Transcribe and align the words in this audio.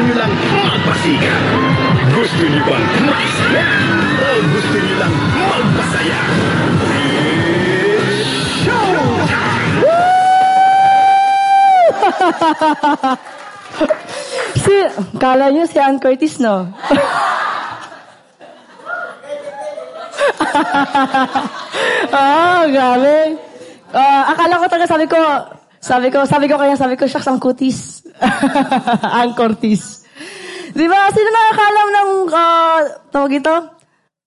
nyo 0.00 0.14
lang 0.16 0.32
magpasikat? 0.64 1.42
Gusto 2.16 2.42
nyo 2.48 2.62
bang 2.64 2.84
makisaya? 3.04 3.64
O 4.20 4.28
gusto 4.48 4.76
nyo 4.80 4.94
lang 4.96 5.14
magpasaya? 5.36 6.18
It's 8.00 8.60
showtime! 8.64 9.76
Si, 14.60 14.76
kala 15.20 15.52
nyo 15.52 15.64
si 15.68 15.78
Ann 15.80 16.00
Curtis, 16.00 16.40
no? 16.40 16.68
Ah, 22.10 22.66
grabe. 22.68 23.38
Ah, 23.94 24.34
akala 24.34 24.60
ko 24.60 24.66
talaga 24.68 24.86
sabi 24.90 25.06
ko, 25.08 25.18
sabi 25.80 26.08
ko, 26.12 26.18
sabi 26.28 26.46
ko 26.50 26.60
kaya 26.60 26.76
sabi 26.76 26.94
ko, 26.98 27.08
shucks, 27.08 27.26
ang 27.26 27.40
kutis. 27.40 27.99
ang 29.20 29.32
Curtis. 29.34 30.04
Di 30.70 30.86
ba? 30.86 31.10
Sino 31.10 31.28
nakakalam 31.28 31.88
ng, 31.90 32.10
uh, 32.30 32.80
tawag 33.10 33.32
ito? 33.40 33.56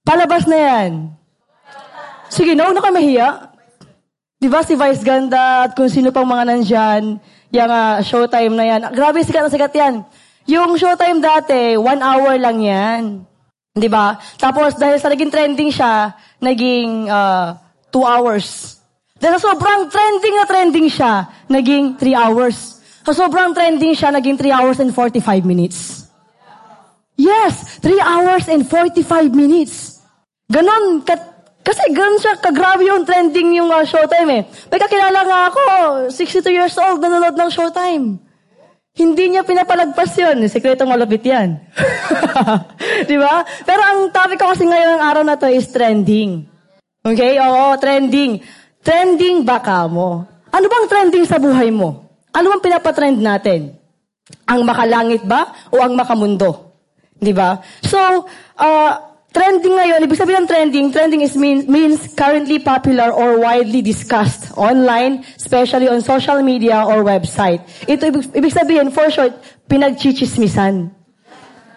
Palabas 0.03 0.43
na 0.49 0.57
yan. 0.59 0.91
Sige, 2.27 2.57
no, 2.57 2.73
na 2.73 2.83
mahiya. 2.83 3.53
Di 4.43 4.51
ba 4.51 4.59
si 4.59 4.75
Vice 4.75 5.05
Ganda 5.07 5.63
at 5.63 5.71
kung 5.71 5.87
sino 5.87 6.11
pang 6.11 6.27
mga 6.27 6.43
nandyan, 6.51 7.15
yung 7.53 7.71
uh, 7.71 8.03
showtime 8.03 8.51
na 8.57 8.65
yan. 8.65 8.81
Grabe, 8.91 9.23
sikat 9.23 9.47
na 9.47 9.53
sikat 9.53 9.71
yan. 9.71 10.03
Yung 10.51 10.75
showtime 10.75 11.23
dati, 11.23 11.79
one 11.79 12.03
hour 12.03 12.35
lang 12.35 12.59
yan. 12.59 13.03
Di 13.71 13.87
ba? 13.87 14.19
Tapos 14.35 14.75
dahil 14.75 14.99
sa 14.99 15.07
naging 15.07 15.31
trending 15.31 15.71
siya, 15.71 16.11
naging 16.43 17.07
uh, 17.07 17.55
two 17.87 18.03
hours. 18.03 18.77
Dahil 19.15 19.39
sobrang 19.39 19.87
trending 19.87 20.35
na 20.35 20.45
trending 20.45 20.87
siya, 20.91 21.31
naging 21.47 21.95
three 21.95 22.17
hours. 22.17 22.82
Sa 23.03 23.11
sobrang 23.11 23.51
trending 23.51 23.91
siya, 23.91 24.15
naging 24.15 24.39
three 24.39 24.51
hours 24.55 24.79
and 24.79 24.95
45 24.95 25.43
minutes. 25.43 26.07
Yes, 27.19 27.77
three 27.83 27.99
hours 27.99 28.47
and 28.47 28.63
45 28.65 29.35
minutes. 29.35 29.99
Ganon, 30.47 31.03
kat, 31.03 31.19
kasi 31.61 31.91
ganun 31.91 32.19
siya, 32.19 32.39
kagrabe 32.39 32.87
yung 32.87 33.03
trending 33.03 33.59
yung 33.59 33.69
uh, 33.69 33.83
showtime 33.83 34.29
eh. 34.31 34.41
May 34.71 34.79
kakilala 34.79 35.19
nga 35.23 35.39
ako, 35.51 35.61
62 36.11 36.47
years 36.51 36.75
old, 36.79 37.03
nanonood 37.03 37.35
ng 37.35 37.51
showtime. 37.51 38.23
Hindi 38.93 39.33
niya 39.33 39.41
pinapalagpas 39.41 40.13
yun. 40.21 40.45
Sekretong 40.45 40.85
malupit 40.85 41.25
yan. 41.25 41.57
Di 43.09 43.17
ba? 43.17 43.41
Pero 43.65 43.81
ang 43.81 44.13
topic 44.13 44.37
ko 44.37 44.53
kasi 44.53 44.69
ngayon 44.69 44.89
ng 44.95 45.01
araw 45.01 45.23
na 45.25 45.33
to 45.33 45.49
is 45.49 45.65
trending. 45.73 46.45
Okay? 47.01 47.41
Oo, 47.41 47.73
trending. 47.81 48.37
Trending 48.85 49.41
baka 49.41 49.89
mo. 49.89 50.29
Ano 50.53 50.65
bang 50.69 50.85
trending 50.85 51.25
sa 51.25 51.41
buhay 51.41 51.73
mo? 51.73 52.02
Ano 52.33 52.49
bang 52.57 52.63
pinapatrend 52.65 53.21
natin? 53.21 53.77
Ang 54.49 54.65
makalangit 54.65 55.21
ba 55.21 55.53
o 55.69 55.77
ang 55.77 55.93
makamundo? 55.93 56.73
Di 57.13 57.29
ba? 57.29 57.61
So, 57.85 57.97
uh, 58.57 58.91
trending 59.29 59.77
ngayon, 59.77 60.01
ibig 60.01 60.17
sabihin 60.17 60.43
ng 60.43 60.49
trending, 60.49 60.85
trending 60.89 61.21
is 61.21 61.37
mean, 61.37 61.69
means 61.69 62.09
currently 62.17 62.57
popular 62.57 63.13
or 63.13 63.37
widely 63.37 63.85
discussed 63.85 64.49
online, 64.57 65.21
especially 65.37 65.85
on 65.85 66.01
social 66.01 66.41
media 66.41 66.81
or 66.85 67.05
website. 67.05 67.61
Ito, 67.85 68.09
ibig, 68.09 68.23
ibig 68.33 68.53
sabihin, 68.53 68.89
for 68.89 69.13
short, 69.13 69.37
pinagchichismisan. 69.69 70.89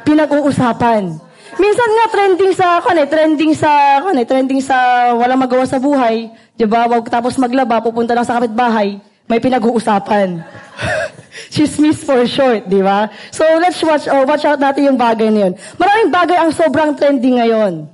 Pinag-uusapan. 0.08 1.20
Minsan 1.56 1.88
nga 1.88 2.06
trending 2.12 2.52
sa 2.52 2.84
kan 2.84 2.96
eh, 3.00 3.08
trending 3.08 3.52
sa 3.56 4.02
kan 4.04 4.16
eh, 4.18 4.26
trending 4.28 4.60
sa 4.60 4.76
walang 5.16 5.40
magawa 5.40 5.64
sa 5.64 5.80
buhay, 5.80 6.28
'di 6.52 6.66
ba? 6.68 6.84
Wag 6.84 7.08
tapos 7.08 7.40
maglaba, 7.40 7.80
pupunta 7.80 8.12
lang 8.12 8.28
sa 8.28 8.36
kapitbahay, 8.36 9.00
may 9.26 9.38
pinag-uusapan. 9.42 10.42
Chismis 11.54 12.02
for 12.02 12.24
short, 12.26 12.66
di 12.66 12.80
ba? 12.80 13.10
So 13.30 13.44
let's 13.60 13.78
watch 13.84 14.08
oh, 14.08 14.24
watch 14.24 14.46
out 14.48 14.58
natin 14.58 14.94
yung 14.94 14.98
bagay 14.98 15.28
na 15.30 15.50
yun. 15.50 15.52
Maraming 15.78 16.10
bagay 16.10 16.38
ang 16.38 16.50
sobrang 16.50 16.96
trending 16.96 17.38
ngayon. 17.38 17.90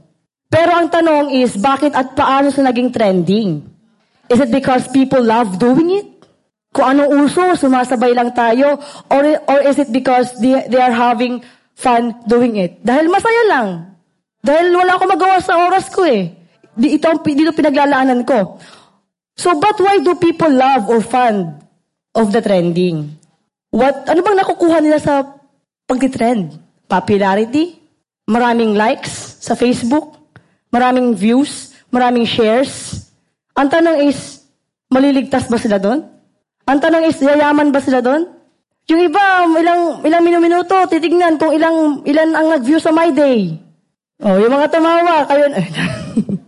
Pero 0.53 0.71
ang 0.77 0.93
tanong 0.93 1.33
is, 1.33 1.57
bakit 1.57 1.97
at 1.97 2.13
paano 2.13 2.53
sa 2.53 2.61
naging 2.61 2.93
trending? 2.93 3.65
Is 4.29 4.41
it 4.41 4.53
because 4.53 4.89
people 4.93 5.21
love 5.21 5.57
doing 5.57 5.89
it? 5.97 6.09
Kung 6.73 6.97
anong 6.97 7.29
uso, 7.29 7.57
sumasabay 7.57 8.17
lang 8.17 8.33
tayo? 8.33 8.81
Or, 9.13 9.23
or 9.49 9.59
is 9.65 9.81
it 9.81 9.93
because 9.93 10.33
they, 10.41 10.65
they 10.69 10.81
are 10.81 10.93
having 10.93 11.45
fun 11.77 12.15
doing 12.29 12.57
it. 12.61 12.81
Dahil 12.85 13.09
masaya 13.09 13.43
lang. 13.49 13.69
Dahil 14.43 14.75
wala 14.75 14.97
akong 14.97 15.13
magawa 15.13 15.37
sa 15.41 15.59
oras 15.67 15.89
ko 15.89 16.05
eh. 16.05 16.33
Di, 16.73 16.97
ito 16.97 17.09
dito 17.25 17.53
pinaglalaanan 17.53 18.25
ko. 18.25 18.57
So, 19.37 19.57
but 19.57 19.81
why 19.81 20.01
do 20.05 20.15
people 20.17 20.51
love 20.53 20.89
or 20.89 21.01
fund 21.01 21.65
of 22.13 22.33
the 22.33 22.45
trending? 22.45 23.17
What, 23.73 24.05
ano 24.05 24.21
bang 24.21 24.37
nakukuha 24.37 24.85
nila 24.85 25.01
sa 25.01 25.25
pagtitrend? 25.89 26.61
Popularity? 26.85 27.81
Maraming 28.29 28.77
likes 28.77 29.41
sa 29.41 29.57
Facebook? 29.57 30.21
Maraming 30.69 31.17
views? 31.17 31.73
Maraming 31.89 32.29
shares? 32.29 33.09
Ang 33.57 33.69
tanong 33.73 34.09
is, 34.09 34.45
maliligtas 34.93 35.49
ba 35.49 35.57
sila 35.57 35.81
doon? 35.81 36.05
Ang 36.69 36.79
tanong 36.81 37.09
is, 37.09 37.17
yayaman 37.21 37.73
ba 37.73 37.81
sila 37.81 38.05
doon? 38.05 38.29
Yung 38.93 39.01
iba, 39.01 39.47
ilang, 39.57 40.03
ilang 40.05 40.25
minuto, 40.25 40.75
titignan 40.89 41.41
kung 41.41 41.55
ilang, 41.55 42.03
ilan 42.05 42.35
ang 42.35 42.47
nag-view 42.53 42.83
sa 42.83 42.93
My 42.93 43.09
Day. 43.15 43.57
Oh, 44.23 44.37
yung 44.37 44.53
mga 44.53 44.69
tumawa, 44.71 45.25
kayo, 45.27 45.45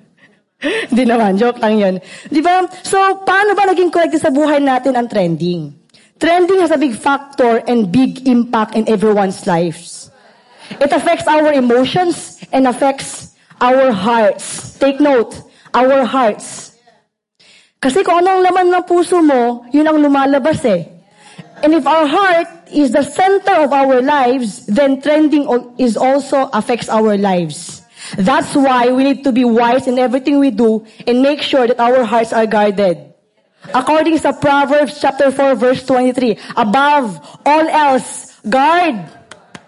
Hindi 0.64 1.04
naman, 1.04 1.36
joke 1.36 1.60
lang 1.60 1.75
yun. 1.76 1.94
Di 2.28 2.41
ba? 2.41 2.64
So, 2.82 2.97
paano 3.25 3.52
ba 3.52 3.69
naging 3.69 3.92
connected 3.92 4.20
sa 4.20 4.32
buhay 4.32 4.60
natin 4.64 4.97
ang 4.97 5.08
trending? 5.08 5.76
Trending 6.16 6.62
has 6.62 6.70
a 6.70 6.80
big 6.80 6.97
factor 6.97 7.60
and 7.66 7.91
big 7.91 8.25
impact 8.25 8.78
in 8.78 8.88
everyone's 8.88 9.44
lives. 9.44 10.08
It 10.80 10.88
affects 10.88 11.28
our 11.28 11.52
emotions 11.52 12.41
and 12.48 12.64
affects 12.64 13.34
our 13.60 13.92
hearts. 13.92 14.78
Take 14.78 15.00
note, 15.00 15.36
our 15.75 16.04
hearts. 16.06 16.72
Kasi 17.82 18.00
kung 18.00 18.25
anong 18.25 18.41
laman 18.41 18.72
ng 18.72 18.84
puso 18.88 19.20
mo, 19.20 19.69
yun 19.69 19.84
ang 19.84 20.00
lumalabas 20.00 20.64
eh. 20.64 20.88
And 21.60 21.72
if 21.76 21.84
our 21.84 22.08
heart 22.08 22.48
is 22.72 22.92
the 22.92 23.04
center 23.04 23.60
of 23.60 23.72
our 23.72 24.00
lives, 24.00 24.64
then 24.66 25.00
trending 25.00 25.44
is 25.76 25.96
also 25.96 26.48
affects 26.52 26.88
our 26.88 27.16
lives. 27.16 27.73
That's 28.16 28.54
why 28.54 28.92
we 28.92 29.04
need 29.04 29.25
to 29.25 29.32
be 29.32 29.44
wise 29.44 29.87
in 29.87 29.98
everything 29.98 30.38
we 30.38 30.50
do 30.50 30.84
and 31.06 31.22
make 31.22 31.42
sure 31.42 31.66
that 31.66 31.81
our 31.81 32.04
hearts 32.04 32.32
are 32.32 32.47
guarded. 32.47 33.15
According 33.72 34.20
to 34.20 34.32
Proverbs 34.37 35.00
chapter 35.00 35.32
4 35.32 35.54
verse 35.56 35.87
23, 35.87 36.37
above 36.56 37.16
all 37.47 37.66
else, 37.69 38.37
guard. 38.44 39.00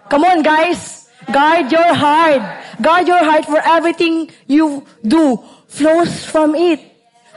Come 0.09 0.23
on 0.23 0.45
guys. 0.45 1.09
Guard 1.31 1.71
your 1.71 1.93
heart. 1.93 2.43
Guard 2.79 3.07
your 3.07 3.23
heart 3.23 3.45
for 3.45 3.57
everything 3.57 4.29
you 4.45 4.85
do 5.01 5.41
flows 5.67 6.23
from 6.29 6.53
it. 6.53 6.79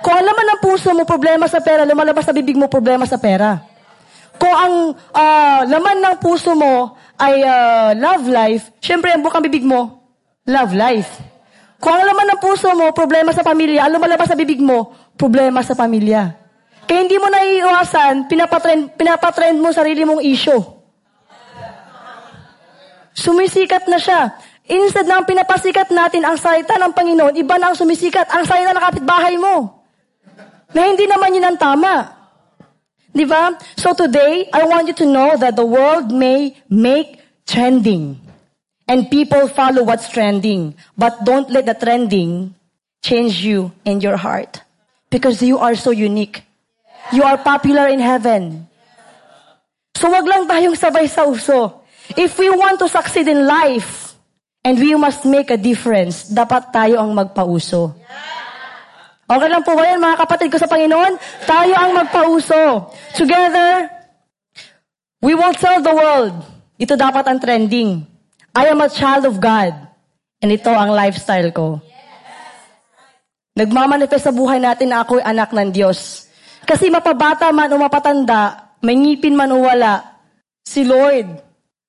Kung 0.00 0.16
alam 0.16 0.32
ng 0.32 0.60
puso 0.64 0.96
mo 0.96 1.04
problema 1.04 1.44
sa 1.48 1.60
pera, 1.60 1.84
lumalabas 1.84 2.24
sa 2.24 2.32
bibig 2.32 2.56
mo 2.56 2.68
problema 2.72 3.04
sa 3.04 3.20
pera. 3.20 3.60
Kung 4.40 4.56
ang 4.56 4.74
uh, 4.96 5.60
laman 5.68 6.00
ng 6.00 6.16
puso 6.16 6.56
mo 6.56 6.96
ay 7.20 7.44
uh, 7.44 7.92
love 7.92 8.24
life, 8.24 8.72
syempre 8.80 9.12
ang 9.12 9.20
bukang 9.20 9.44
bibig 9.44 9.60
mo, 9.60 9.99
love 10.46 10.72
life. 10.72 11.10
Kung 11.80 11.96
ang 11.96 12.04
laman 12.04 12.36
ng 12.36 12.40
puso 12.44 12.68
mo, 12.76 12.92
problema 12.92 13.32
sa 13.32 13.40
pamilya, 13.40 13.88
ang 13.88 13.96
lumalabas 13.96 14.28
sa 14.28 14.36
bibig 14.36 14.60
mo, 14.60 14.92
problema 15.16 15.64
sa 15.64 15.72
pamilya. 15.72 16.36
Kaya 16.84 17.06
hindi 17.06 17.16
mo 17.16 17.32
naiiwasan, 17.32 18.28
pinapatrend, 18.28 19.00
pinapatrend 19.00 19.56
mo 19.56 19.72
sarili 19.72 20.04
mong 20.04 20.20
issue. 20.20 20.60
Sumisikat 23.16 23.88
na 23.88 23.96
siya. 23.96 24.36
Instead 24.70 25.08
na 25.08 25.24
pinapasikat 25.24 25.90
natin 25.90 26.22
ang 26.22 26.38
salita 26.38 26.78
ng 26.78 26.92
Panginoon, 26.94 27.34
iba 27.34 27.58
na 27.58 27.72
ang 27.72 27.76
sumisikat, 27.76 28.28
ang 28.30 28.44
salita 28.46 28.70
ng 28.76 28.84
kapitbahay 28.86 29.34
mo. 29.40 29.82
Na 30.70 30.86
hindi 30.86 31.08
naman 31.08 31.34
yun 31.34 31.48
ang 31.48 31.58
tama. 31.58 31.94
Di 33.10 33.26
ba? 33.26 33.50
So 33.74 33.90
today, 33.96 34.46
I 34.54 34.62
want 34.70 34.86
you 34.86 34.94
to 35.02 35.06
know 35.08 35.34
that 35.34 35.58
the 35.58 35.66
world 35.66 36.14
may 36.14 36.54
make 36.70 37.18
trending. 37.42 38.29
And 38.90 39.06
people 39.06 39.46
follow 39.46 39.86
what's 39.86 40.10
trending. 40.10 40.74
But 40.98 41.22
don't 41.22 41.46
let 41.46 41.70
the 41.70 41.78
trending 41.78 42.58
change 43.06 43.38
you 43.38 43.70
and 43.86 44.02
your 44.02 44.18
heart. 44.18 44.66
Because 45.14 45.38
you 45.46 45.62
are 45.62 45.78
so 45.78 45.94
unique. 45.94 46.42
You 47.14 47.22
are 47.22 47.38
popular 47.38 47.86
in 47.86 48.02
heaven. 48.02 48.66
So 49.94 50.10
wag 50.10 50.26
lang 50.26 50.50
tayong 50.50 50.74
sabay 50.74 51.06
sa 51.06 51.22
uso. 51.22 51.86
If 52.18 52.34
we 52.34 52.50
want 52.50 52.82
to 52.82 52.90
succeed 52.90 53.30
in 53.30 53.46
life, 53.46 54.10
and 54.64 54.76
we 54.76 54.92
must 54.98 55.24
make 55.24 55.48
a 55.50 55.60
difference, 55.60 56.28
dapat 56.28 56.72
tayo 56.72 57.00
ang 57.00 57.14
magpauso. 57.14 57.96
Okay 59.30 59.46
lang 59.46 59.62
po 59.62 59.78
ba 59.78 59.86
yan, 59.86 60.02
mga 60.02 60.18
kapatid 60.26 60.50
ko 60.50 60.58
sa 60.58 60.66
Panginoon? 60.66 61.14
Tayo 61.46 61.74
ang 61.78 61.94
magpauso. 61.94 62.90
Together, 63.14 63.86
we 65.22 65.38
will 65.38 65.54
tell 65.54 65.78
the 65.78 65.94
world. 65.94 66.34
Ito 66.74 66.98
dapat 66.98 67.30
ang 67.30 67.38
trending. 67.38 68.09
I 68.50 68.66
am 68.70 68.82
a 68.82 68.90
child 68.90 69.26
of 69.30 69.38
God. 69.38 69.74
And 70.40 70.50
ito 70.50 70.72
ang 70.72 70.90
lifestyle 70.90 71.52
ko. 71.54 71.78
Nagmamanifest 73.54 74.30
sa 74.30 74.34
buhay 74.34 74.58
natin 74.58 74.90
na 74.90 75.04
ako'y 75.04 75.20
anak 75.22 75.52
ng 75.52 75.70
Diyos. 75.70 76.26
Kasi 76.64 76.88
mapabata 76.88 77.50
man 77.52 77.70
o 77.70 77.76
mapatanda, 77.76 78.72
may 78.80 78.96
ngipin 78.96 79.36
man 79.36 79.52
o 79.52 79.60
wala, 79.60 80.16
si 80.64 80.86
Lord 80.86 81.28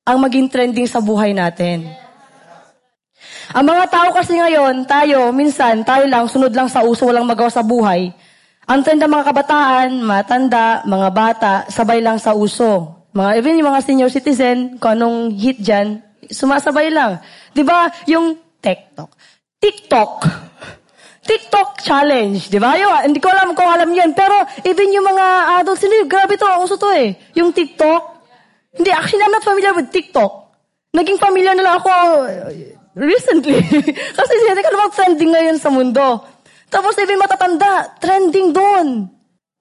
ang 0.04 0.18
maging 0.20 0.50
trending 0.52 0.90
sa 0.90 1.00
buhay 1.00 1.32
natin. 1.32 1.88
Ang 3.52 3.66
mga 3.68 3.86
tao 3.92 4.10
kasi 4.16 4.36
ngayon, 4.36 4.88
tayo, 4.88 5.30
minsan, 5.32 5.86
tayo 5.86 6.08
lang, 6.08 6.26
sunod 6.26 6.52
lang 6.52 6.68
sa 6.68 6.82
uso, 6.82 7.08
walang 7.08 7.28
magawa 7.28 7.52
sa 7.52 7.62
buhay. 7.62 8.12
Ang 8.66 8.80
trend 8.82 9.04
ng 9.04 9.12
mga 9.12 9.28
kabataan, 9.28 9.90
matanda, 10.02 10.82
mga 10.88 11.10
bata, 11.12 11.54
sabay 11.68 12.00
lang 12.00 12.18
sa 12.18 12.32
uso. 12.32 13.04
Mga, 13.12 13.32
even 13.44 13.60
yung 13.60 13.70
mga 13.76 13.84
senior 13.84 14.12
citizen, 14.12 14.80
kung 14.80 14.96
anong 14.96 15.36
hit 15.36 15.60
dyan, 15.60 16.00
sumasabay 16.32 16.90
lang. 16.90 17.20
Di 17.52 17.62
ba? 17.62 17.92
Yung 18.08 18.40
TikTok. 18.64 19.12
TikTok. 19.62 20.14
TikTok 21.22 21.70
challenge, 21.86 22.50
di 22.50 22.58
ba? 22.58 22.74
Yung, 22.82 23.14
hindi 23.14 23.22
ko 23.22 23.30
alam 23.30 23.54
kung 23.54 23.70
alam 23.70 23.94
yan. 23.94 24.18
Pero 24.18 24.34
even 24.66 24.90
yung 24.90 25.06
mga 25.06 25.62
adults, 25.62 25.86
hindi, 25.86 26.10
grabe 26.10 26.34
to, 26.34 26.50
uso 26.60 26.82
to 26.82 26.90
eh. 26.92 27.14
Yung 27.38 27.54
TikTok. 27.54 28.02
Hindi, 28.74 28.90
actually, 28.90 29.22
I'm 29.22 29.36
not 29.36 29.46
familiar 29.46 29.76
with 29.78 29.94
TikTok. 29.94 30.34
Naging 30.92 31.20
familiar 31.22 31.54
na 31.56 31.64
lang 31.64 31.76
ako 31.80 31.92
recently. 32.96 33.60
Kasi 34.18 34.32
hindi 34.44 34.64
ka 34.64 34.72
naman 34.72 34.92
trending 34.92 35.32
ngayon 35.32 35.58
sa 35.62 35.72
mundo. 35.72 36.26
Tapos 36.72 36.96
even 37.00 37.20
matatanda, 37.20 37.96
trending 38.00 38.56
doon. 38.56 39.08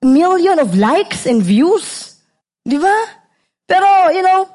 Million 0.01 0.59
of 0.59 0.75
likes 0.75 1.27
and 1.29 1.45
views. 1.45 2.17
Di 2.65 2.79
ba? 2.81 2.97
Pero, 3.69 4.11
you 4.11 4.25
know, 4.25 4.49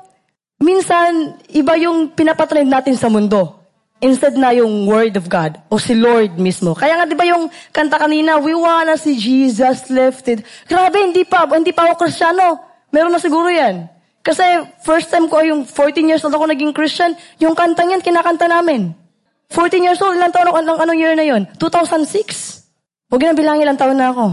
minsan, 0.60 1.40
iba 1.52 1.74
yung 1.80 2.12
pinapatrend 2.14 2.70
natin 2.70 2.96
sa 2.96 3.12
mundo. 3.12 3.66
Instead 4.04 4.36
na 4.36 4.52
yung 4.52 4.86
Word 4.92 5.16
of 5.16 5.32
God 5.32 5.56
o 5.72 5.80
si 5.80 5.96
Lord 5.96 6.36
mismo. 6.36 6.76
Kaya 6.76 7.00
nga, 7.00 7.08
di 7.08 7.16
ba 7.16 7.24
yung 7.24 7.48
kanta 7.72 7.96
kanina, 7.96 8.38
we 8.44 8.52
wanna 8.52 9.00
see 9.00 9.16
Jesus 9.16 9.88
lifted. 9.88 10.44
Grabe, 10.68 11.00
hindi 11.00 11.24
pa, 11.24 11.48
hindi 11.48 11.72
pa 11.72 11.88
ako 11.90 12.04
kristyano. 12.04 12.60
Meron 12.92 13.16
na 13.16 13.24
siguro 13.24 13.48
yan. 13.48 13.88
Kasi 14.20 14.44
first 14.84 15.08
time 15.08 15.32
ko, 15.32 15.40
yung 15.40 15.64
14 15.64 16.12
years 16.12 16.22
old 16.28 16.36
ako 16.36 16.50
naging 16.50 16.76
Christian, 16.76 17.16
yung 17.40 17.56
kantang 17.56 17.94
yan, 17.94 18.04
kinakanta 18.04 18.52
namin. 18.52 18.92
14 19.54 19.86
years 19.86 20.02
old, 20.02 20.18
ilang 20.18 20.34
taon 20.34 20.50
ako, 20.50 20.58
anong, 20.60 20.80
anong 20.82 21.00
year 21.00 21.16
na 21.16 21.24
yon? 21.24 21.48
2006. 21.56 22.66
Huwag 23.08 23.22
na 23.22 23.38
bilangin 23.38 23.64
ilang 23.64 23.80
taon 23.80 23.96
na 23.96 24.12
ako. 24.12 24.26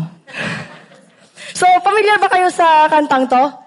so, 1.61 1.69
familiar 1.87 2.19
ba 2.19 2.33
kayo 2.33 2.49
sa 2.51 2.91
kantang 2.91 3.31
to? 3.31 3.62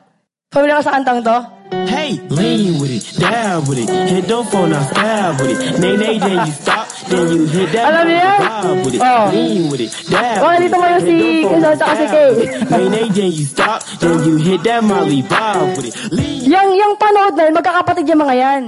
Familiar 0.56 0.80
ka 0.80 0.88
sa 0.88 0.96
kantang 0.96 1.20
to? 1.20 1.38
Hey, 1.84 2.16
lean 2.32 2.80
with 2.80 2.96
it, 2.96 3.04
down 3.20 3.68
with 3.68 3.76
it, 3.76 3.92
hit 3.92 4.24
the 4.24 4.40
phone, 4.48 4.72
now 4.72 4.88
stab 4.88 5.36
with 5.44 5.52
it. 5.52 5.84
Nay, 5.84 6.00
nay, 6.00 6.16
then 6.16 6.48
you 6.48 6.54
stop, 6.56 6.88
then 7.12 7.28
you 7.28 7.44
hit 7.44 7.76
that 7.76 7.92
Alam 7.92 8.04
niyo 8.08 8.18
yan? 8.24 8.40
vibe 8.40 8.80
with 8.88 8.96
it, 8.96 9.02
Oh. 9.04 9.26
lean 9.36 9.64
with 9.68 9.84
it, 9.84 9.92
down 10.08 10.40
Oh, 10.40 10.50
with 10.56 10.64
dito 10.64 10.78
it, 10.78 10.80
mo 10.80 10.86
yung 10.88 11.04
hit 11.04 11.12
si 11.12 11.18
Quezon 11.44 11.74
si 11.76 11.76
stab 11.76 11.96
Kay. 12.00 12.32
Nay, 12.72 12.86
nay, 12.88 13.06
then 13.12 13.32
you 13.36 13.44
stop, 13.44 13.80
then 14.00 14.16
you 14.24 14.36
hit 14.40 14.64
that 14.64 14.80
Molly 14.80 15.20
vibe 15.28 15.76
with 15.76 15.88
it, 15.92 15.96
lean. 16.16 16.40
Yang, 16.48 16.70
yang 16.80 16.94
panood 16.96 17.34
na 17.36 17.44
yun, 17.52 17.56
magkakapatid 17.60 18.06
yung 18.08 18.22
mga 18.24 18.36
yan. 18.40 18.64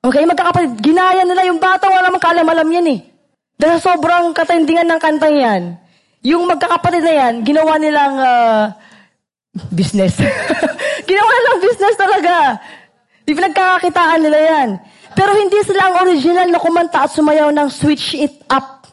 Okay, 0.00 0.24
magkakapatid. 0.24 0.72
Ginaya 0.80 1.22
nila 1.28 1.44
yung 1.44 1.60
bata, 1.60 1.92
wala 1.92 2.08
namang 2.08 2.24
kaalam-alam 2.24 2.68
yan 2.72 2.86
eh. 2.96 3.00
Dahil 3.60 3.76
sobrang 3.76 4.32
katindingan 4.32 4.88
ng 4.88 5.00
kantang 5.04 5.36
yan, 5.36 5.76
yung 6.24 6.48
magkakapatid 6.48 7.04
na 7.04 7.12
yan, 7.12 7.32
ginawa 7.44 7.76
nilang 7.76 8.14
ah, 8.16 8.64
business. 9.68 10.16
ginawa 11.10 11.30
nilang 11.34 11.58
business 11.66 11.98
talaga. 11.98 12.62
Di 13.26 13.34
pinagkakakitaan 13.34 14.22
nila 14.22 14.38
yan. 14.38 14.78
Pero 15.18 15.34
hindi 15.34 15.58
sila 15.66 15.90
ang 15.90 16.06
original 16.06 16.46
na 16.46 16.62
kumanta 16.62 17.02
at 17.06 17.10
sumayaw 17.10 17.50
ng 17.50 17.66
switch 17.66 18.14
it 18.14 18.38
up. 18.46 18.86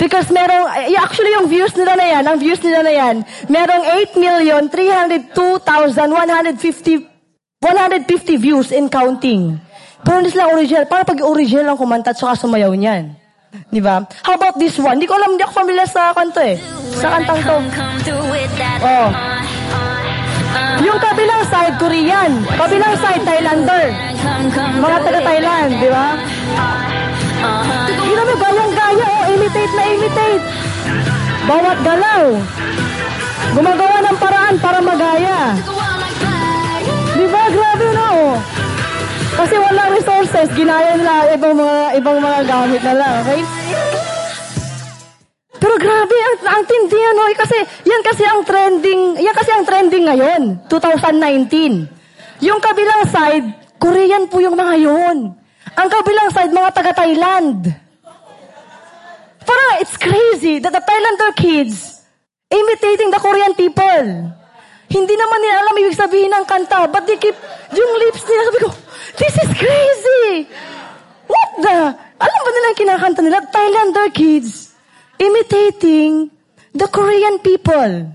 Because 0.00 0.32
merong, 0.32 0.64
eh, 0.90 0.98
actually 0.98 1.30
yung 1.38 1.46
views 1.46 1.70
nila 1.76 1.94
na 1.94 2.06
yan, 2.18 2.26
ang 2.26 2.34
views 2.40 2.58
nila 2.64 2.82
na 2.82 2.90
yan, 2.90 3.22
merong 3.46 3.84
8,302,150 4.18 7.14
150 7.64 8.36
views 8.36 8.68
in 8.76 8.92
counting. 8.92 9.56
Pero 10.04 10.20
hindi 10.20 10.28
sila 10.28 10.52
original. 10.52 10.84
Para 10.84 11.08
pag 11.08 11.16
original 11.24 11.72
ang 11.72 11.80
kumanta 11.80 12.12
at 12.12 12.20
saka 12.20 12.36
sumayaw 12.36 12.76
niyan. 12.76 13.16
Di 13.72 13.80
ba? 13.80 14.04
How 14.20 14.36
about 14.36 14.60
this 14.60 14.76
one? 14.76 15.00
Hindi 15.00 15.08
ko 15.08 15.16
alam, 15.16 15.32
hindi 15.32 15.48
ako 15.48 15.64
familiar 15.64 15.88
sa 15.88 16.12
kanto 16.12 16.44
eh. 16.44 16.60
Sa 17.00 17.08
kantang 17.08 17.40
to. 17.40 17.56
Oh. 18.84 19.08
Yung 20.84 20.98
kabilang 21.00 21.42
side, 21.48 21.76
Korean. 21.80 22.32
Kabilang 22.44 22.94
side, 23.00 23.24
Thailander. 23.24 23.84
Mga 24.78 24.98
taga-Thailand, 25.00 25.70
di 25.80 25.88
ba? 25.88 26.06
Gila 28.04 28.22
mo, 28.28 28.34
gayang-gaya, 28.36 29.06
oh. 29.08 29.32
Imitate 29.32 29.72
na 29.72 29.84
imitate. 29.88 30.44
Bawat 31.48 31.78
galaw. 31.80 32.24
Gumagawa 33.56 33.96
ng 34.04 34.18
paraan 34.20 34.56
para 34.60 34.78
magaya. 34.84 35.56
Di 37.16 37.26
ba? 37.32 37.42
Grabe 37.48 37.86
na, 37.96 38.06
oh. 38.12 38.36
Kasi 39.34 39.58
wala 39.58 39.90
resources, 39.90 40.46
ginaya 40.54 40.94
nila 40.94 41.32
ibang 41.34 41.58
mga 41.58 41.98
ibang 41.98 42.22
mga 42.22 42.40
gamit 42.46 42.82
na 42.86 42.94
lang, 42.94 43.14
okay? 43.26 43.42
Pero 45.64 45.80
grabe, 45.80 46.12
ang, 46.12 46.60
ang 46.60 46.64
tindi 46.68 47.00
ano, 47.00 47.24
eh, 47.24 47.36
kasi 47.40 47.56
yan 47.88 48.04
kasi 48.04 48.20
ang 48.28 48.44
trending, 48.44 49.16
yan 49.16 49.32
kasi 49.32 49.48
ang 49.48 49.64
trending 49.64 50.04
ngayon, 50.04 50.42
2019. 50.68 51.88
Yung 52.44 52.60
kabilang 52.60 53.08
side, 53.08 53.48
Korean 53.80 54.28
po 54.28 54.44
yung 54.44 54.60
mga 54.60 54.76
yun. 54.76 55.32
Ang 55.72 55.88
kabilang 55.88 56.28
side, 56.36 56.52
mga 56.52 56.68
taga-Thailand. 56.68 57.64
Parang 59.40 59.72
it's 59.80 59.96
crazy 59.96 60.60
that 60.60 60.68
the 60.68 60.84
Thailander 60.84 61.32
kids 61.32 62.04
imitating 62.52 63.08
the 63.08 63.20
Korean 63.24 63.56
people. 63.56 64.36
Hindi 64.92 65.14
naman 65.16 65.38
nila 65.40 65.64
alam 65.64 65.80
ibig 65.80 65.96
sabihin 65.96 66.28
ng 66.28 66.44
kanta, 66.44 66.92
but 66.92 67.08
they 67.08 67.16
keep, 67.16 67.40
yung 67.72 67.92
lips 68.04 68.20
nila, 68.28 68.52
sabi 68.52 68.58
ko, 68.68 68.70
this 69.16 69.32
is 69.32 69.50
crazy! 69.56 70.44
What 71.24 71.50
the? 71.64 71.78
Alam 72.20 72.40
ba 72.44 72.50
nila 72.52 72.68
ang 72.68 72.76
kinakanta 72.76 73.20
nila? 73.24 73.40
Thailander 73.48 74.12
kids 74.12 74.63
imitating 75.18 76.30
the 76.74 76.88
Korean 76.90 77.38
people. 77.40 78.14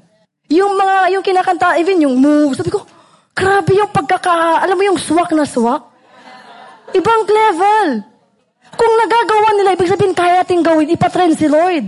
Yung 0.50 0.74
mga, 0.76 1.14
yung 1.14 1.24
kinakanta, 1.24 1.78
even 1.78 2.04
yung 2.04 2.18
move, 2.18 2.58
sabi 2.58 2.74
ko, 2.74 2.82
grabe 3.38 3.72
yung 3.78 3.94
pagkaka, 3.94 4.66
alam 4.66 4.76
mo 4.76 4.84
yung 4.84 5.00
swak 5.00 5.32
na 5.32 5.46
swak? 5.46 5.86
Ibang 6.90 7.22
level. 7.30 7.88
Kung 8.74 8.94
nagagawa 8.98 9.50
nila, 9.56 9.78
ibig 9.78 9.90
sabihin, 9.90 10.18
kaya 10.18 10.42
natin 10.42 10.66
gawin, 10.66 10.90
ipatrend 10.90 11.38
si 11.38 11.46
Lord. 11.46 11.86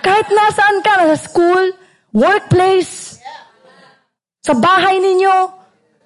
Kahit 0.00 0.26
nasaan 0.32 0.80
ka, 0.80 1.04
sa 1.12 1.18
school, 1.20 1.76
workplace, 2.16 3.20
sa 4.40 4.56
bahay 4.56 4.96
ninyo, 5.04 5.36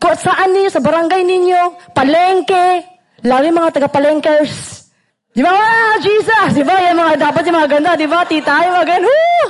kung 0.03 0.19
saan 0.19 0.51
ninyo, 0.51 0.71
sa 0.75 0.83
barangay 0.83 1.23
ninyo, 1.23 1.95
palengke, 1.95 2.83
lalo 3.23 3.45
yung 3.47 3.59
mga 3.63 3.79
taga-palengkers. 3.79 4.82
Di 5.33 5.41
ba, 5.41 5.57
Jesus? 6.05 6.51
Di 6.53 6.61
ba, 6.61 6.77
yung 6.85 7.01
mga, 7.01 7.13
dapat 7.17 7.43
yung 7.49 7.57
mga 7.57 7.71
ganda, 7.73 7.91
di 7.97 8.05
ba, 8.05 8.21
tita, 8.29 8.69
yung 8.69 8.77
mga 8.77 8.89
ganun, 8.89 9.09
woo! 9.09 9.49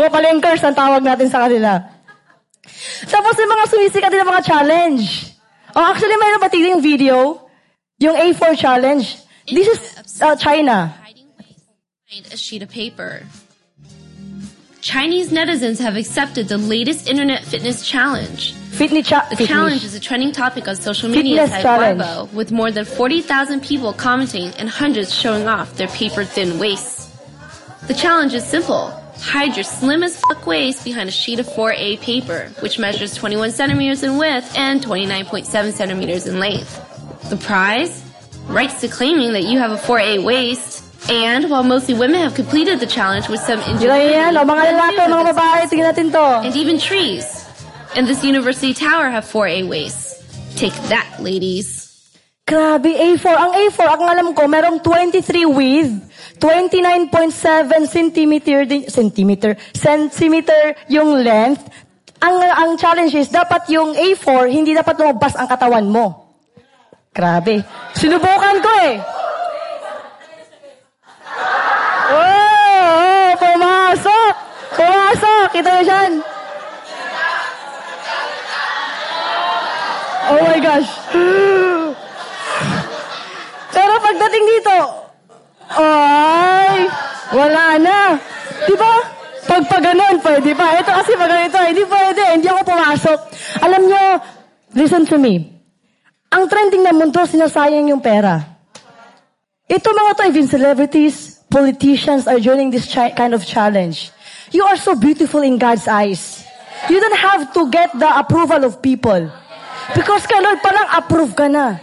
mga 0.00 0.10
palengkers 0.10 0.64
ang 0.64 0.72
tawag 0.72 1.04
natin 1.04 1.28
sa 1.28 1.44
kanila. 1.44 1.84
Tapos 3.12 3.36
yung 3.36 3.52
mga 3.52 3.64
sumisikat 3.68 4.08
din 4.08 4.24
ng 4.24 4.32
mga 4.32 4.44
challenge. 4.48 5.36
Oh, 5.76 5.84
actually, 5.84 6.16
mayroon 6.16 6.40
ba 6.40 6.48
tignan 6.48 6.80
yung 6.80 6.84
video? 6.84 7.16
Yung 8.00 8.16
A4 8.16 8.56
challenge. 8.56 9.20
This 9.44 9.68
is 9.68 9.80
uh, 10.24 10.32
China. 10.40 10.96
a 12.32 12.36
sheet 12.36 12.64
of 12.64 12.72
paper. 12.72 13.24
Chinese 14.80 15.30
netizens 15.30 15.78
have 15.78 15.96
accepted 15.96 16.48
the 16.48 16.58
latest 16.58 17.06
internet 17.06 17.44
fitness 17.44 17.86
challenge. 17.86 18.56
Fitness, 18.82 19.06
cha- 19.06 19.26
The 19.30 19.36
fitness. 19.36 19.48
challenge 19.48 19.84
is 19.84 19.94
a 19.94 20.00
trending 20.00 20.32
topic 20.32 20.66
on 20.66 20.74
social 20.74 21.08
media 21.08 21.46
Fitness. 21.46 21.62
Weibo, 21.64 22.32
with 22.32 22.50
more 22.50 22.72
than 22.72 22.84
40,000 22.84 23.62
people 23.62 23.92
commenting 23.92 24.50
and 24.58 24.68
hundreds 24.68 25.14
showing 25.14 25.46
off 25.46 25.76
their 25.76 25.86
paper-thin 25.86 26.58
waists. 26.58 27.06
The 27.86 27.94
challenge 27.94 28.34
is 28.34 28.44
simple. 28.44 28.90
Hide 29.20 29.54
your 29.56 29.62
slim 29.62 30.02
as 30.02 30.18
fuck 30.18 30.46
waist 30.48 30.84
behind 30.84 31.08
a 31.08 31.12
sheet 31.12 31.38
of 31.38 31.46
4A 31.46 32.00
paper, 32.00 32.50
which 32.58 32.80
measures 32.80 33.14
21 33.14 33.52
centimeters 33.52 34.02
in 34.02 34.18
width 34.18 34.50
and 34.58 34.82
29.7 34.82 35.46
centimeters 35.72 36.26
in 36.26 36.40
length. 36.40 36.74
The 37.30 37.36
prize? 37.36 38.02
Rights 38.48 38.80
to 38.80 38.88
claiming 38.88 39.32
that 39.34 39.44
you 39.44 39.60
have 39.60 39.70
a 39.70 39.76
4A 39.78 40.24
waist. 40.24 40.82
And 41.08 41.48
while 41.50 41.62
mostly 41.62 41.94
women 41.94 42.20
have 42.20 42.34
completed 42.34 42.80
the 42.80 42.86
challenge 42.86 43.28
with 43.28 43.40
some 43.40 43.60
Di 43.78 43.86
ba 43.86 43.98
yan? 43.98 44.36
O, 44.36 44.44
mga 44.44 44.74
lalaki, 44.74 45.06
mga 45.06 45.34
babae, 45.34 45.62
tingnan 45.70 45.86
natin 45.94 46.10
to. 46.10 46.46
and 46.46 46.54
even 46.56 46.78
trees 46.78 47.41
in 47.96 48.04
this 48.06 48.24
university 48.24 48.74
tower 48.74 49.10
have 49.10 49.24
four 49.24 49.46
A-ways. 49.46 50.16
Take 50.56 50.74
that, 50.88 51.20
ladies. 51.20 51.92
Grabe, 52.42 52.90
A4. 52.90 53.34
Ang 53.38 53.52
A4, 53.54 53.86
ang 53.86 54.02
alam 54.08 54.28
ko, 54.34 54.50
merong 54.50 54.82
23 54.82 55.46
width, 55.46 55.94
29.7 56.42 57.86
centimeter, 57.86 58.66
centimeter, 58.90 59.50
centimeter 59.72 60.74
yung 60.90 61.22
length. 61.22 61.62
Ang, 62.22 62.36
ang 62.42 62.70
challenge 62.78 63.14
is, 63.14 63.30
dapat 63.30 63.66
yung 63.70 63.94
A4, 63.94 64.50
hindi 64.50 64.74
dapat 64.74 64.98
lumabas 64.98 65.38
ang 65.38 65.48
katawan 65.48 65.86
mo. 65.86 66.34
Grabe. 67.12 67.62
Sinubukan 67.94 68.56
ko 68.58 68.70
eh. 68.88 68.94
Oh, 72.12 72.16
oh, 72.16 73.30
pumasok. 73.36 74.32
Pumasok. 74.76 75.46
Kita 75.52 75.70
mo 75.76 75.82
siyan. 75.84 76.31
Oh 80.32 80.40
my 80.40 80.60
gosh. 80.64 80.88
Pero 83.68 83.92
pagdating 84.00 84.44
dito, 84.48 84.76
ay, 85.76 86.88
wala 87.36 87.76
na. 87.76 88.16
Di 88.64 88.74
ba? 88.80 88.94
Pag 89.44 89.62
pa 89.68 89.78
ganun, 89.84 90.16
pwede 90.24 90.56
pa. 90.56 90.80
Ito 90.80 90.90
kasi 91.04 91.12
pag 91.20 91.28
ganito, 91.28 91.60
hindi 91.60 91.84
pwede. 91.84 92.22
Hindi 92.32 92.48
ako 92.48 92.60
pumasok. 92.64 93.18
Alam 93.60 93.82
nyo, 93.92 94.04
listen 94.72 95.04
to 95.04 95.20
me. 95.20 95.52
Ang 96.32 96.48
trending 96.48 96.80
na 96.80 96.96
mundo, 96.96 97.20
sinasayang 97.28 97.92
yung 97.92 98.00
pera. 98.00 98.40
Ito 99.68 99.88
mga 99.92 100.12
to, 100.16 100.24
even 100.32 100.48
celebrities, 100.48 101.44
politicians 101.52 102.24
are 102.24 102.40
joining 102.40 102.72
this 102.72 102.88
kind 102.88 103.36
of 103.36 103.44
challenge. 103.44 104.08
You 104.48 104.64
are 104.64 104.80
so 104.80 104.96
beautiful 104.96 105.44
in 105.44 105.60
God's 105.60 105.84
eyes. 105.84 106.44
You 106.88 107.00
don't 107.00 107.20
have 107.20 107.52
to 107.52 107.68
get 107.68 107.92
the 107.92 108.08
approval 108.08 108.64
of 108.64 108.80
people. 108.80 109.28
Because 109.90 110.22
Lord, 110.30 110.62
parang 110.62 110.88
approve 110.94 111.32
ka 111.34 111.50
na. 111.50 111.82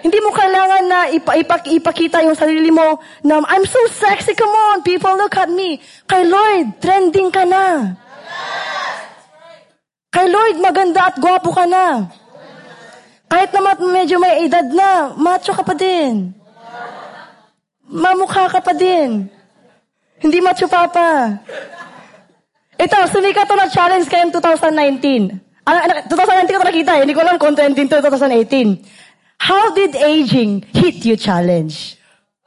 Hindi 0.00 0.18
mo 0.22 0.30
kailangan 0.30 0.84
na 0.86 0.98
ipa, 1.10 1.34
ipa- 1.34 1.66
ipakita 1.66 2.22
yung 2.22 2.38
sarili 2.38 2.70
mo 2.70 3.00
na, 3.26 3.42
I'm 3.50 3.66
so 3.66 3.80
sexy, 3.90 4.38
come 4.38 4.54
on, 4.54 4.86
people, 4.86 5.12
look 5.18 5.34
at 5.34 5.50
me. 5.50 5.82
Kay 6.06 6.22
Lord, 6.30 6.78
trending 6.78 7.34
ka 7.34 7.42
na. 7.42 7.96
Kay 10.14 10.30
Lord, 10.30 10.62
maganda 10.62 11.10
at 11.10 11.18
gwapo 11.18 11.50
ka 11.50 11.66
na. 11.66 12.06
Kahit 13.26 13.50
na 13.50 13.74
medyo 13.82 14.22
may 14.22 14.46
edad 14.46 14.70
na, 14.70 15.10
macho 15.18 15.50
ka 15.50 15.66
pa 15.66 15.74
din. 15.74 16.30
Mamukha 17.90 18.46
ka 18.46 18.62
pa 18.62 18.70
din. 18.70 19.26
Hindi 20.22 20.38
macho 20.38 20.70
papa. 20.70 21.42
Ito, 22.78 22.96
sumikat 23.10 23.48
to 23.50 23.56
na 23.58 23.66
challenge 23.66 24.06
kayo 24.06 24.30
2019. 24.30 25.45
Ano, 25.66 25.82
ano, 25.82 25.94
2019 26.06 26.62
ko 26.62 26.64
nakita 26.64 26.94
eh. 26.94 27.02
Hindi 27.02 27.14
ko 27.18 27.26
alam 27.26 27.42
kung 27.42 27.58
2019 27.58 27.90
to 27.90 27.98
2018. 27.98 28.86
How 29.42 29.74
did 29.74 29.98
aging 29.98 30.62
hit 30.70 31.02
you 31.02 31.18
challenge? 31.18 31.98